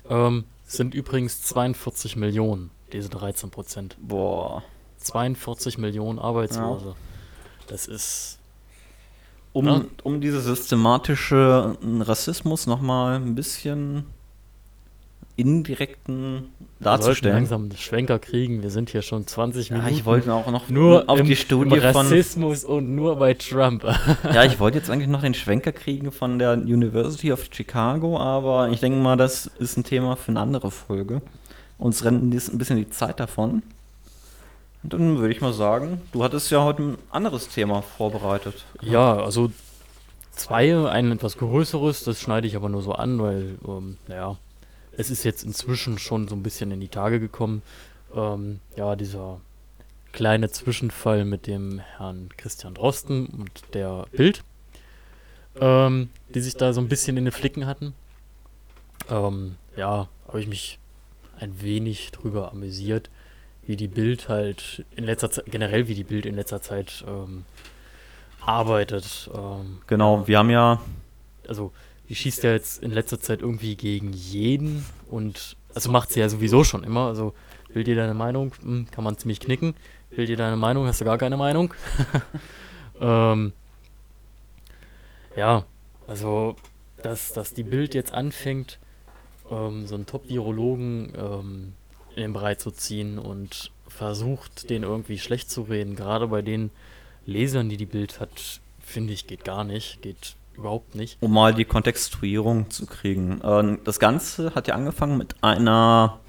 Ähm, 0.09 0.45
es 0.67 0.75
sind 0.75 0.95
übrigens 0.95 1.43
42 1.43 2.17
Millionen, 2.17 2.71
diese 2.93 3.09
13 3.09 3.51
Prozent. 3.51 3.97
Boah. 4.01 4.63
42 5.05 5.79
Millionen 5.79 6.19
Arbeitslose. 6.19 6.95
Das 7.69 7.87
ist. 7.87 8.39
Um, 9.53 9.67
Ja. 9.67 9.83
um 10.03 10.21
diese 10.21 10.41
systematische 10.41 11.77
Rassismus 12.01 12.67
nochmal 12.67 13.15
ein 13.17 13.37
bisschen 13.37 14.05
indirekten 15.37 16.49
Wir 16.79 16.85
darzustellen. 16.85 17.37
langsam 17.37 17.63
einen 17.63 17.77
Schwenker 17.77 18.19
kriegen. 18.21 18.63
Wir 18.63 18.71
sind 18.71 18.91
hier 18.91 19.03
schon 19.03 19.27
20 19.27 19.69
Ja, 19.69 19.77
Minuten. 19.77 19.95
ich 19.95 20.05
wollte 20.05 20.33
auch 20.33 20.49
noch 20.51 20.69
nur 20.69 21.09
auf 21.09 21.19
im, 21.19 21.27
die 21.27 21.35
Studie 21.37 21.75
im 21.77 21.83
von. 21.93 22.07
Rassismus 22.07 22.65
und 22.65 22.95
nur 22.95 23.17
bei 23.17 23.35
Trump. 23.35 23.85
Ja, 24.33 24.45
ich 24.45 24.61
wollte 24.61 24.79
jetzt 24.79 24.91
eigentlich 24.91 25.09
noch 25.09 25.23
den 25.23 25.35
Schwenker 25.35 25.73
kriegen 25.73 26.13
von 26.13 26.39
der 26.39 26.53
University 26.55 27.33
of 27.33 27.49
Chicago, 27.53 28.19
aber 28.19 28.69
ich 28.71 28.81
denke 28.81 28.99
mal, 28.99 29.17
das 29.17 29.47
ist 29.59 29.77
ein 29.77 29.83
Thema 29.85 30.17
für 30.17 30.31
eine 30.31 30.41
andere 30.41 30.71
Folge. 30.71 31.21
Uns 31.79 32.05
rennt 32.05 32.23
ein 32.23 32.59
bisschen 32.59 32.77
die 32.77 32.89
Zeit 32.91 33.19
davon. 33.19 33.63
Dann 34.87 35.19
würde 35.19 35.33
ich 35.33 35.41
mal 35.41 35.55
sagen, 35.55 36.03
du 36.13 36.23
hattest 36.23 36.51
ja 36.51 36.63
heute 36.63 36.83
ein 36.83 36.99
anderes 37.11 37.49
Thema 37.49 37.81
vorbereitet. 37.81 38.67
Ja, 38.83 39.17
also 39.17 39.51
zwei, 40.31 40.89
ein 40.89 41.11
etwas 41.11 41.39
größeres, 41.39 42.05
das 42.05 42.21
schneide 42.21 42.47
ich 42.47 42.55
aber 42.55 42.69
nur 42.69 42.83
so 42.83 42.93
an, 42.93 43.19
weil, 43.19 43.59
ähm, 43.67 43.97
naja, 44.09 44.37
es 44.93 45.11
ist 45.11 45.25
jetzt 45.25 45.43
inzwischen 45.43 45.99
schon 45.99 46.29
so 46.29 46.37
ein 46.37 46.43
bisschen 46.43 46.71
in 46.71 46.81
die 46.81 46.89
Tage 46.89 47.19
gekommen. 47.19 47.63
Ähm, 48.15 48.61
ja, 48.77 48.95
dieser 48.95 49.41
kleine 50.13 50.51
Zwischenfall 50.51 51.25
mit 51.25 51.47
dem 51.47 51.81
Herrn 51.97 52.29
Christian 52.37 52.75
Drosten 52.75 53.27
und 53.27 53.51
der 53.73 54.07
Bild, 54.13 54.45
ähm, 55.61 56.11
die 56.35 56.41
sich 56.41 56.57
da 56.57 56.75
so 56.75 56.81
ein 56.83 56.89
bisschen 56.89 57.17
in 57.17 57.25
den 57.25 57.33
Flicken 57.33 57.67
hatten. 57.67 57.95
Ähm, 59.11 59.57
ja, 59.77 60.09
habe 60.29 60.41
ich 60.41 60.47
mich 60.47 60.79
ein 61.41 61.63
wenig 61.63 62.13
drüber 62.13 62.53
amüsiert, 62.53 63.11
wie 63.67 63.77
die 63.77 63.89
Bild 63.89 64.29
halt 64.29 64.85
in 64.97 65.05
letzter 65.05 65.31
Zeit, 65.31 65.47
generell 65.47 65.89
wie 65.89 65.95
die 65.95 66.05
Bild 66.05 66.27
in 66.27 66.35
letzter 66.35 66.61
Zeit 66.61 67.05
ähm, 67.07 67.45
arbeitet. 68.41 69.31
Ähm, 69.35 69.79
Genau, 69.87 70.27
wir 70.27 70.39
haben 70.39 70.51
ja, 70.51 70.81
also 71.49 71.73
die 72.09 72.15
schießt 72.15 72.43
ja 72.43 72.53
jetzt 72.53 72.83
in 72.83 72.91
letzter 72.91 73.21
Zeit 73.21 73.41
irgendwie 73.41 73.77
gegen 73.77 74.13
jeden 74.13 74.85
und 75.11 75.57
also 75.75 75.91
macht 75.91 76.11
sie 76.11 76.21
ja 76.21 76.29
sowieso 76.29 76.65
schon 76.65 76.85
immer. 76.85 77.07
Also 77.09 77.35
will 77.69 77.85
dir 77.85 77.97
deine 77.97 78.15
Meinung, 78.15 78.53
hm, 78.63 78.87
kann 78.91 79.05
man 79.05 79.19
ziemlich 79.19 79.41
knicken. 79.41 79.75
Will 80.11 80.27
dir 80.27 80.37
deine 80.37 80.57
Meinung, 80.57 80.87
hast 80.87 81.01
du 81.01 81.05
gar 81.05 81.19
keine 81.19 81.37
Meinung. 81.37 81.75
ähm, 83.01 83.53
ja, 85.37 85.65
also 86.07 86.57
dass, 87.03 87.33
dass 87.33 87.53
die 87.53 87.65
Bild 87.65 87.95
jetzt 87.95 88.15
anfängt, 88.15 88.79
ähm, 89.51 89.87
so 89.87 89.95
einen 89.95 90.07
Top-Virologen 90.07 91.13
ähm, 91.17 91.73
in 92.17 92.23
den 92.23 92.33
Brei 92.33 92.55
zu 92.55 92.71
ziehen 92.71 93.19
und 93.19 93.71
versucht, 93.89 94.71
den 94.71 94.83
irgendwie 94.83 95.19
schlecht 95.19 95.51
zu 95.51 95.63
reden, 95.63 95.97
gerade 95.97 96.29
bei 96.29 96.43
den 96.43 96.71
Lesern, 97.27 97.69
die 97.69 97.77
die 97.77 97.87
Bild 97.87 98.21
hat, 98.21 98.61
finde 98.81 99.13
ich, 99.13 99.27
geht 99.27 99.45
gar 99.45 99.65
nicht, 99.65 100.03
geht 100.03 100.35
überhaupt 100.57 100.95
nicht. 100.95 101.17
um 101.21 101.33
mal 101.33 101.55
die 101.55 101.65
Kontextuierung 101.65 102.71
zu 102.71 102.87
kriegen. 102.87 103.41
Ähm, 103.45 103.81
Das 103.85 103.99
Ganze 103.99 104.55
hat 104.55 104.69
ja 104.69 104.75
angefangen 104.75 105.17
mit 105.19 105.35
einer 105.43 106.21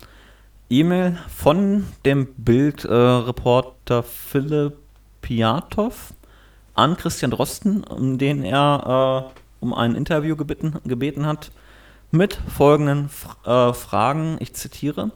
E-Mail 0.69 1.17
von 1.29 1.85
dem 2.05 2.27
Bildreporter 2.37 4.03
Philipp 4.03 4.77
Piatow 5.21 6.13
an 6.73 6.97
Christian 6.97 7.31
Drosten, 7.31 7.83
um 7.83 8.17
den 8.17 8.43
er 8.43 9.31
äh, 9.35 9.39
um 9.59 9.73
ein 9.73 9.95
Interview 9.95 10.35
gebeten, 10.35 10.79
gebeten 10.85 11.25
hat, 11.25 11.51
mit 12.11 12.35
folgenden 12.47 13.09
äh, 13.45 13.73
Fragen, 13.73 14.37
ich 14.39 14.53
zitiere. 14.53 15.11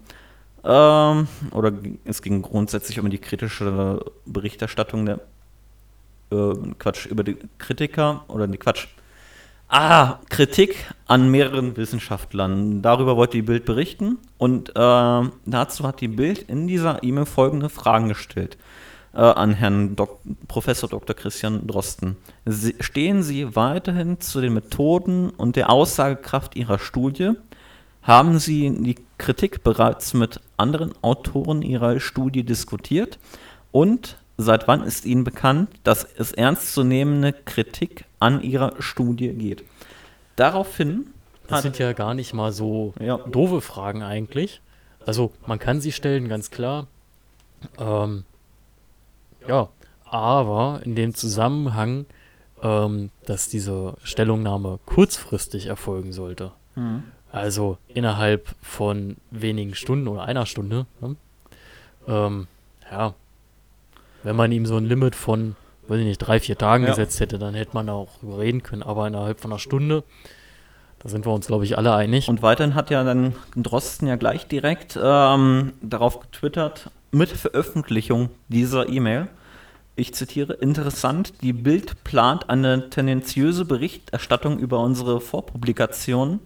Ähm, 0.64 1.28
oder 1.52 1.72
es 2.06 2.22
ging 2.22 2.42
grundsätzlich 2.42 3.00
um 3.00 3.10
die 3.10 3.18
kritische 3.18 4.04
Berichterstattung 4.26 5.06
der 5.06 5.20
äh, 6.32 6.54
Quatsch, 6.78 7.06
über 7.06 7.24
die 7.24 7.38
Kritiker 7.58 8.24
oder 8.28 8.48
die 8.48 8.58
Quatsch. 8.58 8.88
Ah, 9.72 10.18
Kritik 10.30 10.92
an 11.06 11.30
mehreren 11.30 11.78
Wissenschaftlern. 11.78 12.82
Darüber 12.82 13.16
wollte 13.18 13.38
die 13.38 13.44
Bild 13.44 13.66
berichten 13.66 14.18
und 14.40 14.70
äh, 14.70 14.74
dazu 15.46 15.84
hat 15.84 16.02
die 16.02 16.08
Bild 16.08 16.40
in 16.40 16.68
dieser 16.68 17.04
E-Mail 17.04 17.28
folgende 17.28 17.70
Fragen 17.70 18.08
gestellt 18.08 18.58
äh, 19.14 19.20
an 19.20 19.54
Herrn 19.54 19.96
Dok 19.96 20.22
Professor 20.48 20.90
Dr. 20.90 21.16
Christian 21.16 21.68
Drosten. 21.68 22.18
Sie, 22.46 22.76
stehen 22.80 23.22
Sie 23.22 23.56
weiterhin 23.56 24.20
zu 24.20 24.42
den 24.42 24.56
Methoden 24.56 25.30
und 25.30 25.56
der 25.56 25.70
Aussagekraft 25.70 26.56
Ihrer 26.56 26.80
Studie? 26.80 27.34
Haben 28.10 28.40
Sie 28.40 28.72
die 28.72 28.96
Kritik 29.20 29.64
bereits 29.64 30.16
mit 30.16 30.42
anderen 30.58 30.96
Autoren 31.04 31.62
Ihrer 31.62 32.00
Studie 32.00 32.44
diskutiert? 32.44 33.20
Und 33.72 34.18
seit 34.36 34.68
wann 34.68 34.82
ist 34.82 35.06
Ihnen 35.06 35.24
bekannt, 35.24 35.70
dass 35.84 36.08
es 36.18 36.32
ernstzunehmende 36.32 37.34
Kritik 37.34 38.06
an 38.18 38.42
Ihrer 38.42 38.74
Studie 38.82 39.30
geht? 39.34 39.64
Daraufhin 40.38 41.14
Das 41.46 41.62
sind 41.62 41.78
ja 41.78 41.94
gar 41.94 42.16
nicht 42.16 42.34
mal 42.34 42.52
so 42.52 42.96
Ja. 43.00 43.18
doofe 43.18 43.62
Fragen 43.62 44.02
eigentlich. 44.02 44.60
Also 45.06 45.32
man 45.46 45.60
kann 45.60 45.80
sie 45.80 45.92
stellen, 45.92 46.30
ganz 46.30 46.50
klar. 46.50 46.88
Ähm, 47.78 48.24
ja, 49.48 49.70
aber 50.06 50.82
in 50.84 50.96
dem 50.96 51.14
Zusammenhang, 51.14 52.08
ähm, 52.64 53.12
dass 53.28 53.50
diese 53.50 53.98
Stellungnahme 54.02 54.80
kurzfristig 54.88 55.68
erfolgen 55.68 56.12
sollte. 56.12 56.54
Mhm. 56.74 57.04
Also 57.32 57.78
innerhalb 57.88 58.56
von 58.62 59.18
wenigen 59.32 59.76
Stunden 59.76 60.08
oder 60.08 60.24
einer 60.24 60.46
Stunde. 60.46 60.86
Ne? 61.02 61.16
Ähm, 62.08 62.48
ja, 62.92 63.14
wenn 64.24 64.36
man 64.36 64.52
ihm 64.52 64.66
so 64.66 64.78
ein 64.78 64.86
Limit 64.86 65.16
von, 65.16 65.56
weiß 65.88 66.00
ich 66.00 66.06
nicht, 66.06 66.18
drei, 66.18 66.40
vier 66.40 66.58
Tagen 66.58 66.84
Ja. 66.84 66.90
gesetzt 66.90 67.20
hätte, 67.20 67.38
dann 67.38 67.54
hätte 67.54 67.72
man 67.74 67.88
da 67.88 67.94
auch 67.94 68.18
drüber 68.20 68.40
reden 68.40 68.64
können. 68.64 68.84
Aber 68.84 69.08
innerhalb 69.08 69.40
von 69.40 69.52
einer 69.52 69.60
Stunde, 69.60 70.04
da 71.00 71.10
sind 71.10 71.26
wir 71.26 71.32
uns, 71.32 71.48
glaube 71.48 71.66
ich, 71.66 71.78
alle 71.78 71.94
einig. 71.94 72.30
Und 72.30 72.42
weiterhin 72.42 72.74
hat 72.76 72.90
ja 72.90 73.04
dann 73.04 73.36
Drosten 73.56 74.08
ja 74.08 74.16
gleich 74.16 74.48
direkt 74.48 75.00
ähm, 75.02 75.74
darauf 75.82 76.20
getwittert, 76.20 76.90
mit 77.12 77.30
Veröffentlichung 77.30 78.30
dieser 78.50 78.90
E-Mail. 78.90 79.28
Ich 79.96 80.14
zitiere, 80.14 80.54
interessant, 80.54 81.34
die 81.42 81.54
Bild 81.54 82.04
plant 82.04 82.50
eine 82.50 82.90
tendenziöse 82.90 83.66
Berichterstattung 83.66 84.58
über 84.60 84.80
unsere 84.80 85.20
Vorpublikationen 85.22 86.40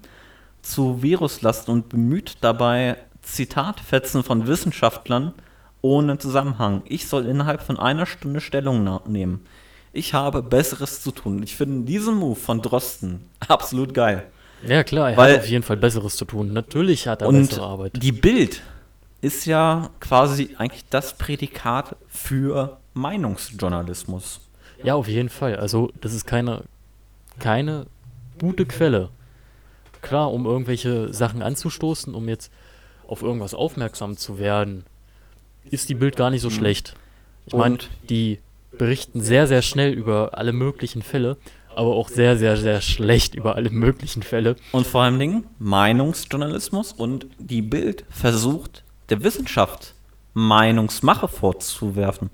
zu 0.64 1.04
Viruslasten 1.04 1.72
und 1.74 1.90
bemüht 1.90 2.38
dabei 2.42 2.98
Zitatfetzen 3.22 4.24
von 4.24 4.48
Wissenschaftlern 4.48 5.34
ohne 5.82 6.18
Zusammenhang. 6.18 6.82
Ich 6.86 7.08
soll 7.08 7.26
innerhalb 7.28 7.62
von 7.62 7.78
einer 7.78 8.06
Stunde 8.06 8.42
Stellung 8.42 9.00
nehmen. 9.06 9.46
Ich 9.92 10.14
habe 10.16 10.42
Besseres 10.42 11.02
zu 11.04 11.12
tun. 11.12 11.44
Ich 11.44 11.56
finde 11.56 11.86
diesen 11.86 12.16
Move 12.16 12.36
von 12.36 12.62
Drosten 12.62 13.30
absolut 13.48 13.94
geil. 13.94 14.26
ja, 14.66 14.84
klar, 14.84 15.12
er 15.12 15.18
Weil- 15.18 15.34
hat 15.34 15.42
auf 15.42 15.48
jeden 15.50 15.64
Fall 15.64 15.78
Besseres 15.78 16.16
zu 16.16 16.26
tun. 16.26 16.52
Natürlich 16.54 17.08
hat 17.08 17.22
er 17.22 17.28
Und 17.28 17.48
bessere 17.50 17.66
Arbeit. 17.66 18.02
die 18.02 18.12
Bild 18.12 18.62
ist 19.22 19.46
ja 19.46 19.90
quasi 20.00 20.56
eigentlich 20.58 20.86
das 20.90 21.14
Prädikat 21.18 21.96
für 22.08 22.78
Meinungsjournalismus. 22.94 24.42
Ja, 24.84 24.96
auf 24.96 25.08
jeden 25.08 25.30
Fall. 25.30 25.56
Also, 25.56 25.92
das 26.02 26.14
ist 26.14 26.26
keine, 26.26 26.64
keine 27.40 27.86
gute 28.40 28.66
Quelle. 28.66 29.10
Klar, 30.04 30.32
um 30.32 30.46
irgendwelche 30.46 31.12
Sachen 31.14 31.42
anzustoßen, 31.42 32.14
um 32.14 32.30
jetzt 32.30 32.52
auf 33.08 33.24
irgendwas 33.24 33.54
aufmerksam 33.56 34.16
zu 34.18 34.38
werden, 34.38 34.84
ist 35.72 35.90
die 35.90 35.96
Bild 35.96 36.16
gar 36.16 36.30
nicht 36.30 36.42
so 36.42 36.50
schlecht. 36.52 36.94
Ich 37.48 37.54
meine, 37.54 37.78
die 38.10 38.40
berichten 38.78 39.22
sehr, 39.22 39.48
sehr 39.48 39.62
schnell 39.62 39.92
über 39.94 40.38
alle 40.38 40.54
möglichen 40.54 41.02
Fälle, 41.02 41.38
aber 41.76 41.96
auch 41.96 42.10
sehr, 42.10 42.38
sehr, 42.38 42.58
sehr 42.58 42.82
schlecht 42.82 43.34
über 43.34 43.56
alle 43.56 43.70
möglichen 43.70 44.24
Fälle. 44.24 44.56
Und 44.72 44.86
vor 44.86 45.02
allen 45.04 45.20
Dingen 45.20 45.46
Meinungsjournalismus 45.60 46.94
und 46.94 47.26
die 47.40 47.62
Bild 47.62 48.06
versucht 48.10 48.84
der 49.10 49.24
Wissenschaft 49.24 49.94
Meinungsmache 50.34 51.28
vorzuwerfen. 51.28 52.30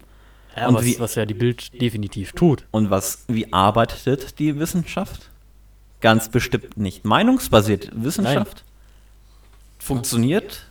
Ja, 0.56 0.68
Und 0.68 0.76
was, 0.76 0.86
wie- 0.86 1.00
was 1.00 1.16
ja 1.16 1.26
die 1.26 1.34
Bild 1.34 1.80
definitiv 1.82 2.32
tut. 2.34 2.66
Und 2.72 2.90
was, 2.90 3.26
wie 3.28 3.52
arbeitet 3.54 4.40
die 4.40 4.58
Wissenschaft? 4.60 5.30
Ganz 6.02 6.30
bestimmt 6.30 6.78
nicht. 6.78 7.06
Meinungsbasiert 7.06 7.92
Wissenschaft 7.94 8.64
funktioniert 9.80 10.66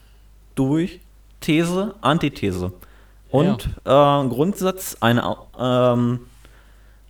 durch 0.54 1.00
These, 1.40 1.94
Antithese. 2.00 2.72
Und 3.30 3.68
äh, 3.84 3.90
Grundsatz, 3.90 4.96
eine, 5.00 5.36
ähm, 5.58 6.20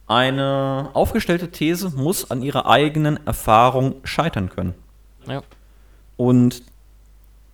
eine 0.07 0.90
aufgestellte 0.94 1.50
These 1.50 1.90
muss 1.90 2.31
an 2.31 2.42
ihrer 2.42 2.66
eigenen 2.66 3.24
Erfahrung 3.26 3.96
scheitern 4.04 4.50
können. 4.50 4.74
Ja. 5.26 5.42
Und 6.16 6.62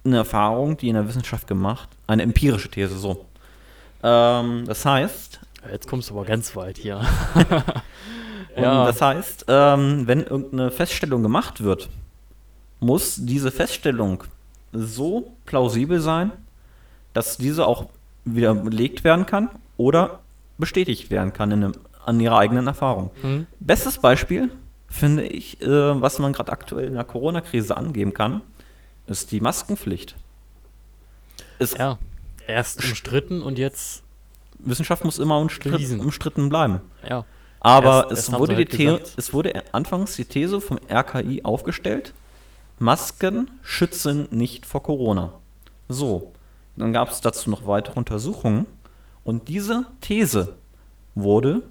eine 0.05 0.17
Erfahrung, 0.19 0.77
die 0.77 0.89
in 0.89 0.95
der 0.95 1.07
Wissenschaft 1.09 1.47
gemacht, 1.47 1.89
eine 2.07 2.23
empirische 2.23 2.71
These, 2.71 2.97
so. 2.97 3.27
Ähm, 4.03 4.65
das 4.67 4.85
heißt, 4.85 5.41
Jetzt 5.71 5.89
kommst 5.89 6.11
du 6.11 6.15
aber 6.15 6.25
ganz 6.25 6.55
weit 6.57 6.79
hier. 6.79 7.01
Ja. 8.57 8.87
das 8.87 9.03
heißt, 9.03 9.47
ähm, 9.49 10.07
wenn 10.07 10.21
irgendeine 10.21 10.71
Feststellung 10.71 11.25
gemacht 11.25 11.65
wird, 11.65 11.89
muss 12.79 13.17
diese 13.19 13.51
Feststellung 13.51 14.23
so 14.73 15.35
plausibel 15.45 15.99
sein, 15.99 16.31
dass 17.15 17.37
diese 17.37 17.67
auch 17.67 17.89
wieder 18.25 18.55
belegt 18.55 19.03
werden 19.03 19.27
kann 19.27 19.51
oder 19.77 20.21
bestätigt 20.57 21.11
werden 21.11 21.33
kann 21.33 21.51
in 21.51 21.73
an 22.05 22.21
ihrer 22.21 22.39
eigenen 22.39 22.69
Erfahrung. 22.69 23.11
Hm? 23.23 23.47
Bestes 23.59 23.99
Beispiel 23.99 24.51
finde 24.89 25.25
ich, 25.25 25.61
äh, 25.61 26.01
was 26.01 26.21
man 26.21 26.33
gerade 26.33 26.53
aktuell 26.53 26.87
in 26.87 26.95
der 26.95 27.05
Corona-Krise 27.05 27.77
angeben 27.77 28.15
kann, 28.15 28.43
ist 29.09 29.33
die 29.33 29.41
Maskenpflicht. 29.41 30.15
Ist, 31.59 31.79
Ja, 31.79 31.99
erst 32.47 32.85
umstritten 32.85 33.43
und 33.43 33.59
jetzt, 33.59 34.04
Wissenschaft 34.59 35.05
muss 35.05 35.19
immer 35.19 35.39
umstritten, 35.39 36.01
umstritten 36.01 36.49
bleiben. 36.49 36.81
ja. 37.09 37.25
Aber 37.61 38.09
Erst- 38.11 38.13
es, 38.13 38.19
erst 38.29 38.39
wurde 38.39 38.53
die 38.57 38.63
halt 38.63 38.71
gesagt- 39.01 39.15
es 39.17 39.33
wurde 39.33 39.63
anfangs 39.73 40.17
die 40.17 40.27
These 40.27 40.61
vom 40.61 40.79
RKI 40.91 41.45
aufgestellt, 41.45 42.13
Masken 42.79 43.51
schützen 43.63 44.29
nicht 44.31 44.67
vor 44.67 44.83
Corona. 44.83 45.33
So, 45.89 46.33
dann 46.77 46.93
gab 46.93 47.09
es 47.09 47.23
dazu 47.23 47.49
noch 47.49 47.67
weitere 47.67 47.95
Untersuchungen 47.97 48.67
und 49.25 49.49
diese 49.49 49.87
These 50.03 50.57
wurde 51.15 51.63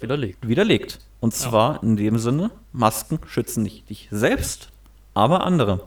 Widerlegt. 0.00 0.46
widerlegt. 0.46 0.98
Und 1.20 1.32
zwar 1.34 1.82
in 1.82 1.96
dem 1.96 2.18
Sinne, 2.18 2.50
Masken 2.72 3.18
schützen 3.26 3.62
nicht 3.62 3.88
dich 3.88 4.08
selbst, 4.10 4.68
aber 5.14 5.44
andere. 5.46 5.86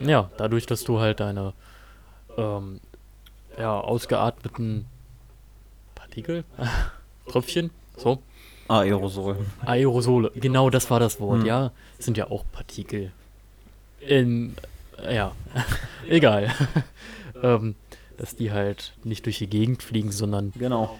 Ja, 0.00 0.30
dadurch, 0.38 0.64
dass 0.64 0.82
du 0.84 1.00
halt 1.00 1.20
deine 1.20 1.52
ähm, 2.38 2.80
ja, 3.58 3.78
ausgeatmeten 3.80 4.86
Partikel, 6.14 6.44
Tröpfchen, 7.26 7.70
so, 7.96 8.20
Aerosol. 8.68 9.36
Aerosole, 9.66 10.30
genau 10.36 10.70
das 10.70 10.88
war 10.88 11.00
das 11.00 11.18
Wort, 11.18 11.40
Hm. 11.40 11.46
ja, 11.46 11.72
sind 11.98 12.16
ja 12.16 12.30
auch 12.30 12.44
Partikel. 12.52 13.10
In, 14.00 14.54
ja, 15.10 15.32
egal. 16.08 16.52
ähm, 17.42 17.74
dass 18.16 18.36
die 18.36 18.52
halt 18.52 18.92
nicht 19.02 19.26
durch 19.26 19.38
die 19.38 19.48
Gegend 19.48 19.82
fliegen, 19.82 20.12
sondern 20.12 20.52
Genau. 20.56 20.96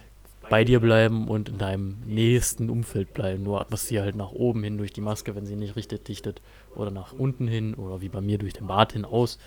bei 0.49 0.65
dir 0.65 0.81
bleiben 0.81 1.29
und 1.29 1.47
in 1.47 1.57
deinem 1.59 1.95
nächsten 2.05 2.69
Umfeld 2.69 3.13
bleiben. 3.13 3.43
Nur 3.43 3.61
atmest 3.61 3.87
sie 3.87 4.01
halt 4.01 4.17
nach 4.17 4.31
oben 4.33 4.63
hin 4.65 4.77
durch 4.77 4.91
die 4.91 4.99
Maske, 5.01 5.33
wenn 5.33 5.45
sie 5.45 5.55
nicht 5.55 5.77
richtig 5.77 6.03
dichtet. 6.03 6.41
Oder 6.75 6.91
nach 6.91 7.13
unten 7.13 7.47
hin 7.47 7.73
oder 7.75 8.01
wie 8.01 8.09
bei 8.09 8.19
mir 8.19 8.37
durch 8.37 8.51
den 8.51 8.67
Bart 8.67 8.91
hin 8.91 9.05
aus. 9.05 9.39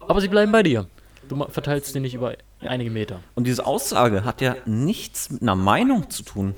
Aber 0.00 0.22
sie 0.22 0.28
bleiben 0.28 0.50
bei 0.50 0.62
dir. 0.62 0.86
Du 1.28 1.44
verteilst 1.48 1.92
sie 1.92 2.00
nicht 2.00 2.14
über 2.14 2.34
einige 2.60 2.90
Meter. 2.90 3.20
Und 3.34 3.46
diese 3.46 3.66
Aussage 3.66 4.24
hat 4.24 4.40
ja 4.40 4.56
nichts 4.66 5.30
mit 5.30 5.42
einer 5.42 5.54
Meinung 5.54 6.08
zu 6.10 6.22
tun. 6.22 6.54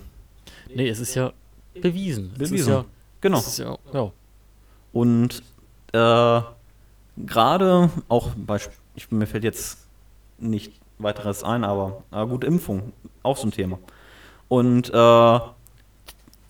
Nee, 0.75 0.89
es 0.89 1.01
ist 1.01 1.15
ja 1.15 1.33
bewiesen. 1.81 2.33
Bewiesen. 2.37 2.73
ja, 2.73 2.85
Genau. 3.21 3.43
ja, 3.59 3.77
ja. 3.93 4.13
Und 4.93 5.43
äh, 5.93 6.41
gerade 7.27 7.91
auch 8.09 8.31
bei, 8.37 8.57
Sp- 8.61 8.75
ich, 8.95 9.11
mir 9.11 9.27
fällt 9.27 9.45
jetzt 9.45 9.79
nicht 10.39 10.73
weiteres 10.99 11.43
ein, 11.45 11.65
aber, 11.65 12.03
aber 12.11 12.31
gut, 12.31 12.45
Impfung, 12.45 12.93
auch 13.23 13.37
so 13.37 13.47
ein 13.47 13.51
Thema. 13.53 13.79
Und 14.49 14.91
äh, 14.93 15.41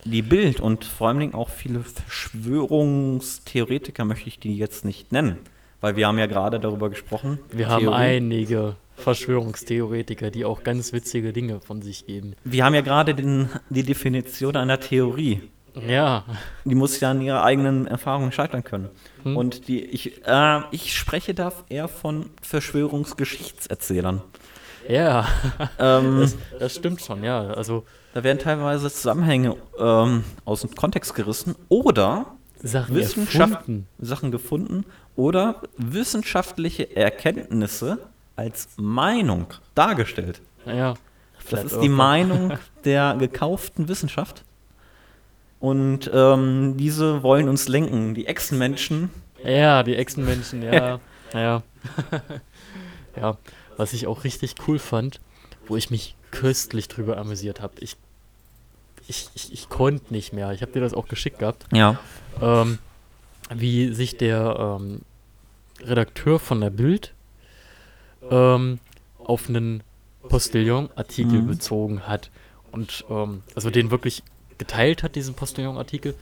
die 0.04 0.22
Bild 0.22 0.60
und 0.60 0.84
vor 0.84 1.08
allen 1.08 1.18
Dingen 1.18 1.34
auch 1.34 1.48
viele 1.48 1.80
Verschwörungstheoretiker 1.80 4.04
möchte 4.04 4.28
ich 4.28 4.38
die 4.38 4.56
jetzt 4.56 4.84
nicht 4.84 5.10
nennen, 5.12 5.38
weil 5.80 5.96
wir 5.96 6.06
haben 6.06 6.18
ja 6.18 6.26
gerade 6.26 6.60
darüber 6.60 6.90
gesprochen. 6.90 7.38
Wir 7.50 7.68
haben 7.68 7.80
Theorie. 7.80 7.96
einige 7.96 8.76
Verschwörungstheoretiker, 8.96 10.30
die 10.30 10.44
auch 10.44 10.62
ganz 10.64 10.92
witzige 10.92 11.32
Dinge 11.32 11.60
von 11.60 11.82
sich 11.82 12.06
geben. 12.06 12.34
Wir 12.44 12.64
haben 12.64 12.74
ja 12.74 12.80
gerade 12.80 13.14
den, 13.14 13.48
die 13.70 13.82
Definition 13.82 14.56
einer 14.56 14.80
Theorie. 14.80 15.42
Ja, 15.86 16.24
Die 16.64 16.74
muss 16.74 17.00
ja 17.00 17.10
an 17.10 17.20
ihrer 17.20 17.44
eigenen 17.44 17.86
Erfahrung 17.86 18.32
scheitern 18.32 18.64
können. 18.64 18.88
Hm. 19.24 19.36
Und 19.36 19.68
die, 19.68 19.84
ich, 19.84 20.26
äh, 20.26 20.60
ich 20.70 20.96
spreche 20.96 21.34
da 21.34 21.52
eher 21.68 21.88
von 21.88 22.30
Verschwörungsgeschichtserzählern. 22.40 24.22
ja, 24.88 25.26
Ähm, 25.78 26.20
das, 26.20 26.36
das 26.58 26.74
stimmt 26.76 27.02
schon, 27.02 27.22
ja. 27.22 27.48
Also 27.48 27.84
da 28.14 28.24
werden 28.24 28.38
teilweise 28.38 28.90
Zusammenhänge 28.90 29.56
ähm, 29.78 30.24
aus 30.46 30.62
dem 30.62 30.74
Kontext 30.74 31.14
gerissen 31.14 31.54
oder 31.68 32.36
Sachen 32.62 32.94
Wissenschaft 32.94 33.52
erfunden. 33.52 33.86
Sachen 33.98 34.30
gefunden 34.30 34.86
oder 35.16 35.62
wissenschaftliche 35.78 36.94
Erkenntnisse 36.94 37.98
als 38.36 38.68
Meinung 38.76 39.46
dargestellt. 39.74 40.42
Ja. 40.66 40.94
Das 41.50 41.64
ist 41.64 41.80
die. 41.80 41.88
Meinung 41.88 42.58
der 42.84 43.16
gekauften 43.18 43.88
Wissenschaft. 43.88 44.44
Und 45.58 46.10
ähm, 46.12 46.76
diese 46.76 47.22
wollen 47.22 47.48
uns 47.48 47.68
lenken. 47.68 48.14
Die 48.14 48.26
Echsenmenschen 48.26 49.10
Ja, 49.42 49.82
die 49.82 49.96
Echsenmenschen, 49.96 50.62
ja. 50.62 51.00
ja. 51.32 51.62
ja, 53.16 53.36
was 53.76 53.92
ich 53.92 54.06
auch 54.06 54.24
richtig 54.24 54.54
cool 54.66 54.78
fand, 54.78 55.20
wo 55.66 55.76
ich 55.76 55.90
mich 55.90 56.14
köstlich 56.30 56.88
drüber 56.88 57.16
amüsiert 57.16 57.62
habe. 57.62 57.74
Ich, 57.80 57.96
ich, 59.08 59.30
ich, 59.34 59.52
ich 59.52 59.68
konnte 59.68 60.12
nicht 60.12 60.32
mehr. 60.32 60.52
Ich 60.52 60.62
habe 60.62 60.72
dir 60.72 60.80
das 60.80 60.94
auch 60.94 61.08
geschickt 61.08 61.38
gehabt. 61.38 61.64
Ja. 61.72 61.98
Ähm, 62.42 62.78
wie 63.54 63.92
sich 63.92 64.16
der 64.16 64.78
ähm, 64.80 65.00
Redakteur 65.82 66.38
von 66.38 66.60
der 66.60 66.70
Bild 66.70 67.12
ähm, 68.30 68.78
auf 69.18 69.48
einen 69.48 69.82
Postillon-Artikel 70.28 71.42
Mhm. 71.42 71.46
bezogen 71.46 72.06
hat. 72.06 72.30
Und 72.72 73.04
ähm, 73.10 73.42
also 73.54 73.70
den 73.70 73.90
wirklich 73.90 74.22
geteilt 74.58 75.02
hat, 75.02 75.14
diesen 75.16 75.34
Postillon-Artikel. 75.34 76.14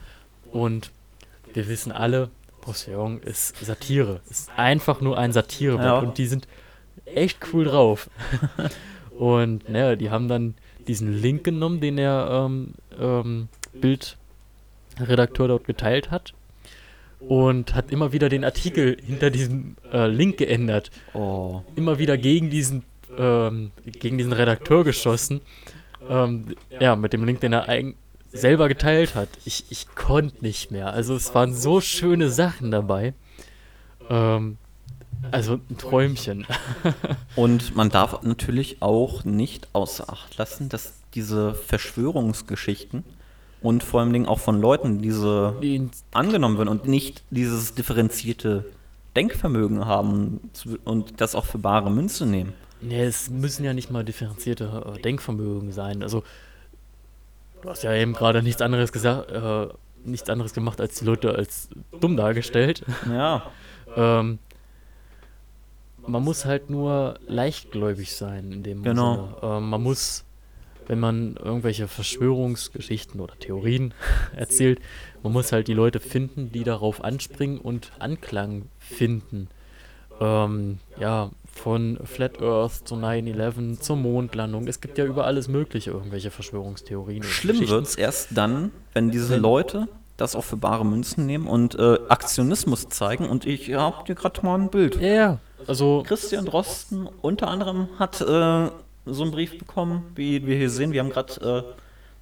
Und 0.51 0.91
wir 1.53 1.67
wissen 1.67 1.91
alle, 1.91 2.29
Postillon 2.61 3.21
ist 3.21 3.57
Satire. 3.63 4.21
Ist 4.29 4.49
einfach 4.55 5.01
nur 5.01 5.17
ein 5.17 5.31
Satireblatt. 5.31 5.85
Ja. 5.85 5.99
Und 5.99 6.17
die 6.17 6.27
sind 6.27 6.47
echt 7.05 7.39
cool 7.53 7.65
drauf. 7.65 8.09
und 9.17 9.67
naja, 9.69 9.95
die 9.95 10.09
haben 10.09 10.27
dann 10.27 10.55
diesen 10.87 11.19
Link 11.21 11.43
genommen, 11.43 11.79
den 11.81 11.97
der 11.97 12.27
ähm, 12.47 12.73
ähm, 12.99 13.47
Bildredakteur 13.73 15.47
dort 15.47 15.65
geteilt 15.65 16.11
hat. 16.11 16.33
Und 17.27 17.73
hat 17.73 17.91
immer 17.91 18.11
wieder 18.13 18.29
den 18.29 18.43
Artikel 18.43 18.97
hinter 19.03 19.29
diesem 19.29 19.75
äh, 19.91 20.07
Link 20.07 20.37
geändert 20.37 20.91
Oh. 21.13 21.61
immer 21.75 21.97
wieder 21.97 22.17
gegen 22.17 22.49
diesen, 22.49 22.83
ähm, 23.17 23.71
gegen 23.85 24.17
diesen 24.17 24.33
Redakteur 24.33 24.83
geschossen. 24.83 25.41
Ähm, 26.07 26.55
ja, 26.79 26.95
mit 26.95 27.13
dem 27.13 27.23
Link, 27.23 27.39
den 27.41 27.53
er 27.53 27.67
eigen 27.67 27.95
selber 28.31 28.67
geteilt 28.67 29.15
hat. 29.15 29.29
Ich, 29.45 29.65
ich 29.69 29.87
konnte 29.95 30.43
nicht 30.43 30.69
mehr. 30.71 30.91
Also 30.93 31.15
es 31.15 31.33
waren 31.33 31.53
so 31.55 31.81
schöne 31.81 32.29
Sachen 32.29 32.69
dabei. 32.69 33.13
Ähm, 34.09 34.57
also 35.31 35.59
ein 35.69 35.77
Träumchen. 35.77 36.45
Und 37.35 37.75
man 37.75 37.89
darf 37.89 38.21
natürlich 38.23 38.81
auch 38.81 39.23
nicht 39.23 39.69
außer 39.73 40.09
Acht 40.11 40.37
lassen, 40.37 40.69
dass 40.69 40.93
diese 41.13 41.53
Verschwörungsgeschichten 41.55 43.03
und 43.65 43.83
vor 43.83 44.01
allen 44.01 44.13
Dingen 44.13 44.25
auch 44.27 44.39
von 44.39 44.61
Leuten, 44.61 44.99
die 44.99 45.05
diese 45.09 45.55
Die- 45.61 45.89
angenommen 46.13 46.57
werden 46.57 46.69
und 46.69 46.87
nicht 46.87 47.23
dieses 47.31 47.73
differenzierte 47.75 48.65
Denkvermögen 49.15 49.85
haben 49.85 50.39
und 50.83 51.19
das 51.21 51.35
auch 51.35 51.45
für 51.45 51.57
bare 51.57 51.89
Münze 51.91 52.25
nehmen. 52.25 52.53
Nee, 52.81 53.03
es 53.03 53.29
müssen 53.29 53.63
ja 53.63 53.73
nicht 53.73 53.89
mal 53.91 54.03
differenzierte 54.03 54.93
äh, 54.97 55.01
Denkvermögen 55.01 55.71
sein. 55.71 56.03
Also, 56.03 56.23
du 57.61 57.69
hast 57.69 57.83
ja 57.83 57.93
eben 57.93 58.13
gerade 58.13 58.43
nichts 58.43 58.61
anderes 58.61 58.91
gesagt, 58.91 59.31
äh, 59.31 59.67
nichts 60.03 60.29
anderes 60.29 60.53
gemacht, 60.53 60.79
als 60.81 60.99
die 60.99 61.05
Leute 61.05 61.33
als 61.35 61.69
dumm 61.99 62.15
dargestellt. 62.17 62.83
Ja, 63.09 63.43
Ähm, 63.97 64.39
man 66.05 66.21
muss 66.23 66.43
halt 66.45 66.69
nur 66.69 67.15
leichtgläubig 67.27 68.13
sein 68.15 68.51
in 68.51 68.61
dem 68.63 68.83
Genau. 68.83 69.37
Sinne. 69.41 69.57
Ähm, 69.57 69.69
man 69.69 69.81
muss, 69.83 70.25
wenn 70.87 70.99
man 70.99 71.35
irgendwelche 71.35 71.87
Verschwörungsgeschichten 71.87 73.19
oder 73.19 73.37
Theorien 73.37 73.93
erzählt, 74.35 74.79
man 75.23 75.33
muss 75.33 75.51
halt 75.51 75.67
die 75.67 75.73
Leute 75.73 75.99
finden, 75.99 76.51
die 76.51 76.63
darauf 76.63 77.03
anspringen 77.03 77.59
und 77.59 77.91
Anklang 77.99 78.69
finden. 78.77 79.49
Ähm, 80.19 80.79
ja, 80.99 81.31
von 81.51 81.99
Flat 82.03 82.41
Earth 82.41 82.87
zu 82.87 82.95
9-11 82.95 83.79
zur 83.79 83.95
Mondlandung. 83.95 84.67
Es 84.67 84.81
gibt 84.81 84.97
ja 84.97 85.05
über 85.05 85.25
alles 85.25 85.47
Mögliche 85.47 85.91
irgendwelche 85.91 86.31
Verschwörungstheorien. 86.31 87.23
schlimm 87.23 87.67
wird 87.67 87.87
es 87.87 87.95
erst 87.95 88.29
dann, 88.31 88.71
wenn 88.93 89.09
diese 89.09 89.37
Leute 89.37 89.87
das 90.17 90.35
auch 90.35 90.43
für 90.43 90.57
bare 90.57 90.85
Münzen 90.85 91.25
nehmen 91.25 91.47
und 91.47 91.75
äh, 91.75 91.97
Aktionismus 92.07 92.87
zeigen. 92.89 93.27
Und 93.27 93.45
ich 93.45 93.73
hab 93.73 94.05
dir 94.05 94.15
gerade 94.15 94.45
mal 94.45 94.55
ein 94.55 94.69
Bild. 94.69 94.99
Ja, 95.01 95.07
ja. 95.07 95.39
Also, 95.67 96.03
Christian 96.05 96.45
Drosten 96.45 97.09
unter 97.21 97.47
anderem 97.47 97.87
hat 97.97 98.21
äh, 98.21 98.69
so 99.05 99.23
einen 99.23 99.31
Brief 99.31 99.57
bekommen, 99.57 100.11
wie 100.15 100.45
wir 100.45 100.55
hier 100.57 100.69
sehen. 100.69 100.91
Wir 100.91 100.99
haben 101.01 101.09
gerade 101.09 101.65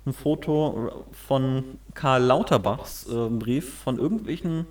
äh, 0.05 0.09
ein 0.09 0.13
Foto 0.13 1.03
von 1.27 1.63
Karl 1.93 2.23
Lauterbachs 2.23 3.07
äh, 3.07 3.29
Brief 3.29 3.73
von 3.83 3.97
irgendwelchen 3.99 4.65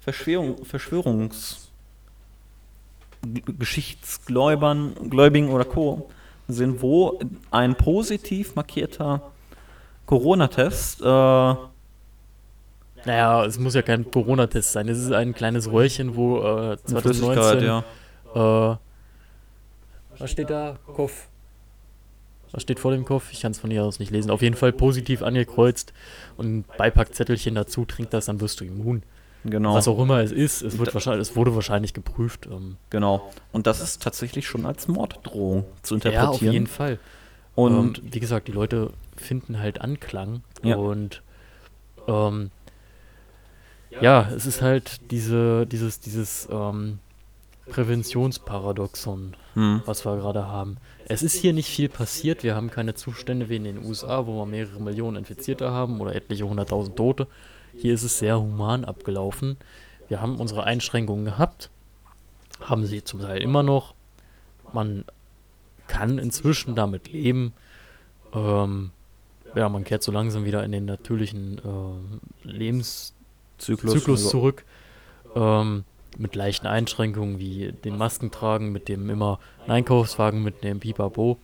Verschwörung, 0.00 0.64
Verschwörungs 0.64 1.70
G- 3.24 3.42
Geschichtsgläubern, 3.58 4.94
Gläubigen 5.10 5.48
oder 5.50 5.64
Co. 5.64 6.08
sehen, 6.48 6.80
wo 6.82 7.18
ein 7.50 7.74
positiv 7.76 8.54
markierter 8.56 9.20
Corona-Test 10.06 11.00
äh, 11.00 11.04
Naja, 11.04 11.70
es 13.44 13.58
muss 13.58 13.74
ja 13.74 13.82
kein 13.82 14.10
Corona-Test 14.10 14.72
sein. 14.72 14.88
Es 14.88 14.98
ist 14.98 15.12
ein 15.12 15.34
kleines 15.34 15.70
Röhrchen, 15.70 16.16
wo 16.16 16.38
äh, 16.38 16.76
eine 16.88 17.00
Flüssigkeit, 17.00 17.60
2019. 17.60 17.84
ja. 18.34 18.72
Äh, 18.72 18.76
was 20.18 20.30
steht 20.30 20.48
da? 20.50 20.78
Kopf. 20.86 21.28
Was 22.52 22.62
steht 22.62 22.78
vor 22.80 22.92
dem 22.92 23.04
Kopf? 23.04 23.32
Ich 23.32 23.40
kann 23.40 23.52
es 23.52 23.58
von 23.58 23.70
hier 23.70 23.84
aus 23.84 23.98
nicht 23.98 24.10
lesen. 24.10 24.30
Auf 24.30 24.42
jeden 24.42 24.56
Fall 24.56 24.72
positiv 24.72 25.22
angekreuzt 25.22 25.92
und 26.36 26.58
ein 26.58 26.64
Beipackzettelchen 26.78 27.54
dazu. 27.54 27.84
Trink 27.84 28.10
das, 28.10 28.26
dann 28.26 28.40
wirst 28.40 28.60
du 28.60 28.64
immun. 28.64 29.02
Genau. 29.44 29.74
Was 29.74 29.86
auch 29.88 29.98
immer 30.00 30.18
es 30.22 30.32
ist, 30.32 30.62
es, 30.62 30.78
wird 30.78 30.92
wahrscheinlich, 30.94 31.28
es 31.28 31.36
wurde 31.36 31.54
wahrscheinlich 31.54 31.94
geprüft. 31.94 32.46
Ähm, 32.50 32.76
Genau. 32.90 33.30
Und 33.52 33.66
das 33.66 33.80
ist 33.80 34.02
tatsächlich 34.02 34.46
schon 34.46 34.66
als 34.66 34.88
Morddrohung 34.88 35.64
zu 35.82 35.94
ja, 35.94 35.96
interpretieren. 35.96 36.28
auf 36.30 36.42
jeden 36.42 36.66
Fall. 36.66 36.98
Und 37.54 37.98
ähm, 37.98 38.04
wie 38.12 38.20
gesagt, 38.20 38.48
die 38.48 38.52
Leute 38.52 38.90
finden 39.16 39.58
halt 39.60 39.80
Anklang 39.80 40.42
Ja. 40.62 40.76
und 40.76 41.22
ähm, 42.08 42.50
ja, 44.00 44.28
es 44.34 44.44
ist 44.46 44.60
halt 44.62 45.10
diese, 45.10 45.66
dieses, 45.66 46.00
dieses 46.00 46.48
ähm, 46.50 46.98
Präventionsparadoxon, 47.68 49.34
hm, 49.54 49.82
was 49.84 50.04
wir 50.04 50.16
gerade 50.16 50.46
haben. 50.46 50.76
Es 51.06 51.22
ist 51.22 51.34
hier 51.34 51.52
nicht 51.52 51.68
viel 51.68 51.88
passiert. 51.88 52.42
Wir 52.42 52.54
haben 52.54 52.70
keine 52.70 52.94
Zustände 52.94 53.48
wie 53.48 53.56
in 53.56 53.64
den 53.64 53.84
USA, 53.84 54.26
wo 54.26 54.38
wir 54.38 54.46
mehrere 54.46 54.80
Millionen 54.80 55.16
Infizierte 55.16 55.70
haben 55.70 56.00
oder 56.00 56.14
etliche 56.14 56.48
hunderttausend 56.48 56.96
Tote. 56.96 57.26
Hier 57.76 57.94
ist 57.94 58.02
es 58.02 58.18
sehr 58.18 58.40
human 58.40 58.84
abgelaufen. 58.84 59.56
Wir 60.08 60.20
haben 60.20 60.36
unsere 60.36 60.64
Einschränkungen 60.64 61.24
gehabt, 61.24 61.70
haben 62.60 62.86
sie 62.86 63.02
zum 63.02 63.20
Teil 63.20 63.42
immer 63.42 63.62
noch. 63.62 63.94
Man 64.72 65.04
kann 65.88 66.18
inzwischen 66.18 66.74
damit 66.74 67.12
leben. 67.12 67.52
Ähm, 68.32 68.90
ja, 69.54 69.68
man 69.68 69.84
kehrt 69.84 70.02
so 70.02 70.12
langsam 70.12 70.44
wieder 70.44 70.64
in 70.64 70.72
den 70.72 70.84
natürlichen 70.84 71.58
äh, 71.58 72.48
Lebenszyklus 72.48 73.92
Zyklus. 73.92 74.28
zurück. 74.28 74.64
Ähm, 75.34 75.84
mit 76.18 76.34
leichten 76.34 76.66
Einschränkungen 76.66 77.38
wie 77.38 77.72
den 77.72 77.96
Maskentragen, 77.96 78.72
mit 78.72 78.88
dem 78.88 79.10
immer 79.10 79.38
Einkaufswagen 79.66 80.42
mitnehmen, 80.42 80.80
pipapo. 80.80 81.38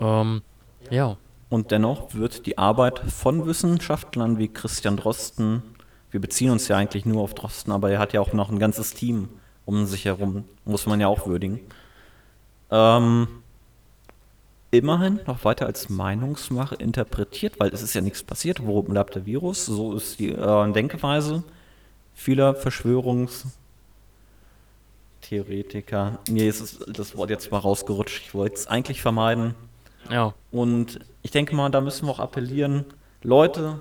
Ähm, 0.00 0.42
ja, 0.90 1.16
Und 1.48 1.70
dennoch 1.70 2.14
wird 2.14 2.46
die 2.46 2.58
Arbeit 2.58 2.98
von 2.98 3.46
Wissenschaftlern 3.46 4.38
wie 4.38 4.48
Christian 4.48 4.96
Drosten, 4.96 5.62
wir 6.10 6.20
beziehen 6.20 6.50
uns 6.50 6.68
ja 6.68 6.76
eigentlich 6.76 7.04
nur 7.04 7.22
auf 7.22 7.34
Drosten, 7.34 7.72
aber 7.72 7.90
er 7.90 7.98
hat 7.98 8.12
ja 8.12 8.20
auch 8.20 8.32
noch 8.32 8.50
ein 8.50 8.58
ganzes 8.58 8.94
Team 8.94 9.28
um 9.64 9.84
sich 9.86 10.04
herum, 10.04 10.44
muss 10.64 10.86
man 10.86 11.00
ja 11.00 11.08
auch 11.08 11.26
würdigen, 11.26 11.60
ähm, 12.70 13.26
immerhin 14.70 15.20
noch 15.26 15.44
weiter 15.44 15.66
als 15.66 15.88
Meinungsmache 15.88 16.76
interpretiert, 16.76 17.58
weil 17.58 17.70
es 17.70 17.82
ist 17.82 17.94
ja 17.94 18.00
nichts 18.00 18.22
passiert, 18.22 18.64
wo 18.64 18.82
bleibt 18.82 19.14
der 19.14 19.26
Virus, 19.26 19.66
so 19.66 19.94
ist 19.94 20.18
die 20.18 20.30
äh, 20.30 20.72
Denkweise 20.72 21.42
vieler 22.14 22.54
Verschwörungstheoretiker. 25.26 26.18
Mir 26.28 26.48
ist 26.48 26.86
das 26.86 27.16
Wort 27.16 27.30
jetzt 27.30 27.50
mal 27.50 27.58
rausgerutscht, 27.58 28.22
ich 28.26 28.34
wollte 28.34 28.54
es 28.56 28.66
eigentlich 28.66 29.02
vermeiden. 29.02 29.54
ja, 30.10 30.34
Und 30.50 31.00
ich 31.22 31.30
denke 31.30 31.54
mal, 31.54 31.70
da 31.70 31.80
müssen 31.80 32.06
wir 32.06 32.12
auch 32.12 32.20
appellieren. 32.20 32.84
Leute, 33.22 33.80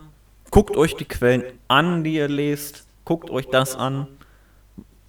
guckt 0.52 0.76
euch 0.76 0.96
die 0.96 1.06
Quellen 1.06 1.44
an, 1.68 2.04
die 2.04 2.16
ihr 2.16 2.28
lest. 2.28 2.86
Guckt 3.04 3.30
euch 3.30 3.48
das 3.50 3.76
an, 3.76 4.08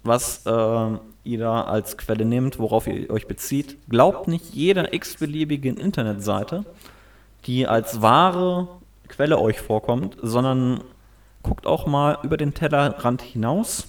was 0.03 0.45
äh, 0.45 0.97
ihr 1.23 1.39
da 1.39 1.63
als 1.63 1.97
Quelle 1.97 2.25
nehmt, 2.25 2.59
worauf 2.59 2.85
ihr 2.85 3.09
euch 3.09 3.27
bezieht. 3.27 3.77
Glaubt 3.89 4.27
nicht 4.27 4.53
jeder 4.53 4.93
x-beliebigen 4.93 5.77
Internetseite, 5.77 6.65
die 7.45 7.65
als 7.65 8.01
wahre 8.01 8.67
Quelle 9.07 9.39
euch 9.39 9.59
vorkommt, 9.59 10.17
sondern 10.21 10.83
guckt 11.41 11.65
auch 11.65 11.87
mal 11.87 12.19
über 12.23 12.37
den 12.37 12.53
Tellerrand 12.53 13.21
hinaus. 13.21 13.87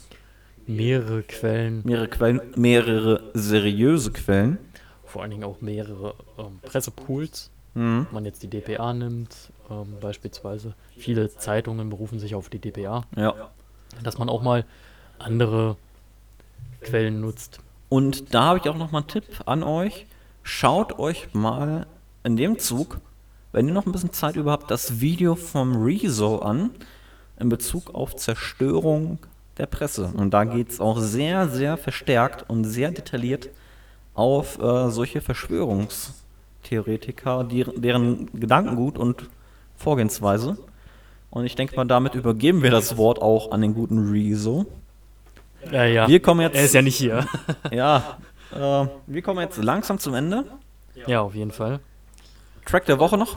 Mehrere 0.69 1.23
Quellen, 1.23 1.83
Mehrere 1.85 2.09
Quellen, 2.09 2.41
mehrere 2.57 3.31
seriöse 3.35 4.13
Quellen. 4.13 4.59
vor 5.05 5.23
allen 5.23 5.31
Dingen 5.31 5.45
auch 5.45 5.61
mehrere 5.61 6.15
ähm, 6.39 6.61
Pressepools. 6.63 7.51
Mhm. 7.75 8.07
Wenn 8.09 8.15
man 8.15 8.25
jetzt 8.27 8.43
die 8.43 8.49
DPA 8.49 8.93
nimmt, 8.93 9.35
ähm, 9.71 9.95
beispielsweise. 10.01 10.75
Viele 10.97 11.31
Zeitungen 11.35 11.89
berufen 11.91 12.19
sich 12.19 12.35
auf 12.35 12.49
die 12.51 12.59
DPA, 12.59 13.05
Ja. 13.17 13.35
dass 14.03 14.19
man 14.19 14.29
auch 14.29 14.43
mal 14.43 14.65
andere 15.19 15.77
Quellen 16.83 17.21
nutzt. 17.21 17.61
Und 17.89 18.35
da 18.35 18.43
habe 18.45 18.59
ich 18.59 18.69
auch 18.69 18.77
noch 18.77 18.91
mal 18.93 18.99
einen 18.99 19.09
Tipp 19.09 19.25
an 19.47 19.63
euch. 19.63 20.07
Schaut 20.43 20.99
euch 20.99 21.33
mal 21.35 21.87
in 22.25 22.37
dem 22.37 22.59
Zug, 22.59 23.01
wenn 23.53 23.67
ihr 23.69 23.75
noch 23.75 23.87
ein 23.87 23.93
bisschen 23.93 24.13
Zeit 24.13 24.37
über 24.37 24.53
habt, 24.53 24.71
das 24.71 25.01
Video 25.01 25.35
vom 25.35 25.83
Rezo 25.83 26.39
an 26.41 26.71
in 27.39 27.49
Bezug 27.49 27.95
auf 27.95 28.15
Zerstörung 28.17 29.19
der 29.59 29.67
Presse. 29.67 30.11
Und 30.17 30.31
da 30.33 30.45
geht 30.45 30.71
es 30.71 30.81
auch 30.81 30.99
sehr, 30.99 31.49
sehr 31.49 31.77
verstärkt 31.77 32.49
und 32.49 32.65
sehr 32.65 32.91
detailliert 32.91 33.51
auf 34.15 34.59
äh, 34.61 34.91
solche 34.91 35.21
Verschwörungstheoretiker, 35.21 37.45
die, 37.45 37.65
deren 37.77 38.31
Gedankengut 38.33 38.97
und 38.99 39.29
Vorgehensweise. 39.77 40.57
Und 41.31 41.45
ich 41.45 41.55
denke 41.55 41.77
mal, 41.77 41.85
damit 41.85 42.15
übergeben 42.15 42.63
wir 42.63 42.71
das 42.71 42.97
Wort 42.97 43.21
auch 43.21 43.53
an 43.53 43.61
den 43.61 43.75
guten 43.75 44.11
Rezo. 44.11 44.65
Ja, 45.71 45.85
ja. 45.85 46.09
Wir 46.09 46.21
kommen 46.21 46.41
jetzt. 46.41 46.57
er 46.57 46.65
ist 46.65 46.75
ja 46.75 46.81
nicht 46.83 46.97
hier. 46.97 47.27
Ja, 47.71 48.17
äh, 48.53 48.87
wir 49.07 49.23
kommen 49.23 49.41
jetzt 49.41 49.63
langsam 49.63 49.99
zum 49.99 50.15
Ende. 50.15 50.45
ja, 51.07 51.21
auf 51.21 51.35
jeden 51.35 51.53
Fall. 51.53 51.81
Track 52.65 52.87
der 52.87 52.99
Woche 52.99 53.19
noch? 53.19 53.37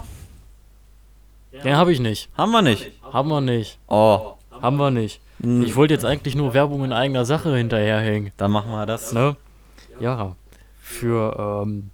Den 1.63 1.75
habe 1.75 1.91
ich 1.91 1.99
nicht. 1.99 2.29
Haben 2.37 2.51
wir 2.51 2.61
nicht. 2.61 2.91
Haben 3.03 3.29
wir 3.29 3.41
nicht. 3.41 3.77
Oh, 3.87 4.35
Haben 4.61 4.77
wir 4.77 4.89
nicht. 4.89 5.19
Hm. 5.41 5.63
Ich 5.63 5.75
wollte 5.75 5.93
jetzt 5.93 6.05
eigentlich 6.05 6.35
nur 6.35 6.53
Werbung 6.53 6.83
in 6.83 6.93
eigener 6.93 7.25
Sache 7.25 7.55
hinterherhängen. 7.55 8.31
dann 8.37 8.51
machen 8.51 8.71
wir 8.71 8.85
das. 8.85 9.13
Ne? 9.13 9.35
Ja. 9.99 10.35
Für 10.79 11.63
ähm, 11.63 11.89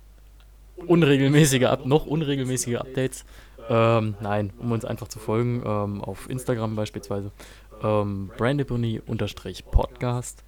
unregelmäßige, 0.85 1.63
Up 1.63 1.85
noch 1.85 2.05
unregelmäßige 2.05 2.75
Updates. 2.75 3.25
Ähm, 3.69 4.15
nein, 4.21 4.53
um 4.59 4.71
uns 4.71 4.85
einfach 4.85 5.09
zu 5.09 5.19
folgen, 5.19 5.61
ähm, 5.65 6.01
auf 6.01 6.29
Instagram 6.29 6.75
beispielsweise. 6.75 7.31
Ähm, 7.83 8.31
Braindeponie-Podcast. 8.37 10.43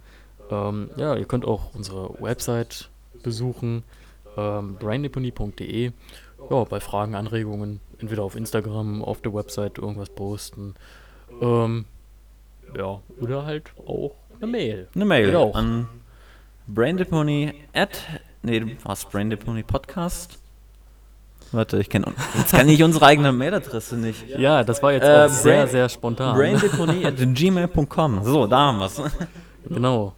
Ähm, 0.49 0.89
ja, 0.97 1.15
ihr 1.15 1.25
könnt 1.25 1.45
auch 1.45 1.75
unsere 1.75 2.15
Website 2.21 2.89
besuchen, 3.21 3.83
ähm, 4.38 4.75
braindeponie.de. 4.75 5.91
Ja, 6.49 6.63
bei 6.63 6.79
Fragen, 6.79 7.15
Anregungen, 7.15 7.81
entweder 7.99 8.23
auf 8.23 8.35
Instagram, 8.35 9.03
auf 9.03 9.21
der 9.21 9.33
Website 9.33 9.77
irgendwas 9.77 10.09
posten. 10.09 10.75
Ähm, 11.41 11.83
ja, 12.77 12.99
oder 13.19 13.45
halt 13.45 13.71
auch 13.86 14.15
eine 14.41 14.47
Mail. 14.51 14.88
Eine 14.95 15.05
Mail 15.05 15.25
Geht 15.27 15.36
auch. 15.36 15.55
an 15.55 15.88
braindepony 16.67 17.53
at, 17.73 17.99
nee, 18.43 18.77
was, 18.84 19.05
braindepony 19.05 19.63
Podcast? 19.63 20.38
Warte, 21.51 21.79
ich 21.79 21.89
kenne, 21.89 22.13
jetzt 22.38 22.51
kann 22.51 22.69
ich 22.69 22.84
unsere 22.84 23.05
eigene 23.08 23.32
Mailadresse 23.32 23.97
nicht. 23.97 24.29
Ja, 24.38 24.63
das 24.63 24.84
war 24.84 24.93
jetzt 24.93 25.03
Äh, 25.08 25.25
auch 25.25 25.29
sehr, 25.29 25.67
sehr 25.67 25.89
spontan. 25.89 26.36
braindepony 26.38 27.05
at 27.05 27.15
gmail.com. 27.17 28.23
So, 28.23 28.45
da 28.45 28.58
haben 28.58 28.79
wir's. 28.79 29.01
Genau. 29.67 30.13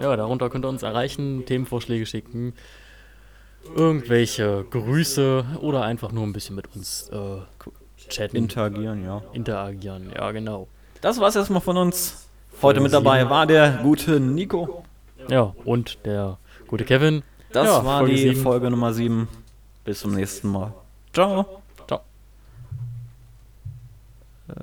Ja, 0.00 0.14
darunter 0.16 0.50
könnt 0.50 0.64
ihr 0.64 0.68
uns 0.68 0.82
erreichen, 0.82 1.46
Themenvorschläge 1.46 2.04
schicken, 2.04 2.52
irgendwelche 3.74 4.64
Grüße 4.70 5.44
oder 5.60 5.82
einfach 5.84 6.12
nur 6.12 6.24
ein 6.24 6.32
bisschen 6.32 6.56
mit 6.56 6.66
uns 6.74 7.08
äh, 7.10 7.38
chatten, 8.08 8.36
Interagieren, 8.36 9.04
ja. 9.04 9.22
interagieren. 9.32 10.12
Ja, 10.14 10.30
genau. 10.32 10.68
Das 11.04 11.20
war's 11.20 11.36
erstmal 11.36 11.60
von 11.60 11.76
uns. 11.76 12.26
Heute 12.62 12.80
mit 12.80 12.94
dabei 12.94 13.28
war 13.28 13.46
der 13.46 13.72
gute 13.82 14.18
Nico. 14.20 14.84
Ja, 15.28 15.52
und 15.66 15.98
der 16.06 16.38
gute 16.66 16.86
Kevin. 16.86 17.22
Das 17.52 17.66
Ja, 17.66 17.84
war 17.84 17.98
Folge 17.98 18.14
die 18.14 18.20
sieben. 18.30 18.40
Folge 18.42 18.70
Nummer 18.70 18.90
7. 18.94 19.28
Bis 19.84 20.00
zum 20.00 20.14
nächsten 20.14 20.48
Mal. 20.48 20.72
Ciao. 21.12 21.60
Ciao. 21.86 22.00
Äh, 24.48 24.54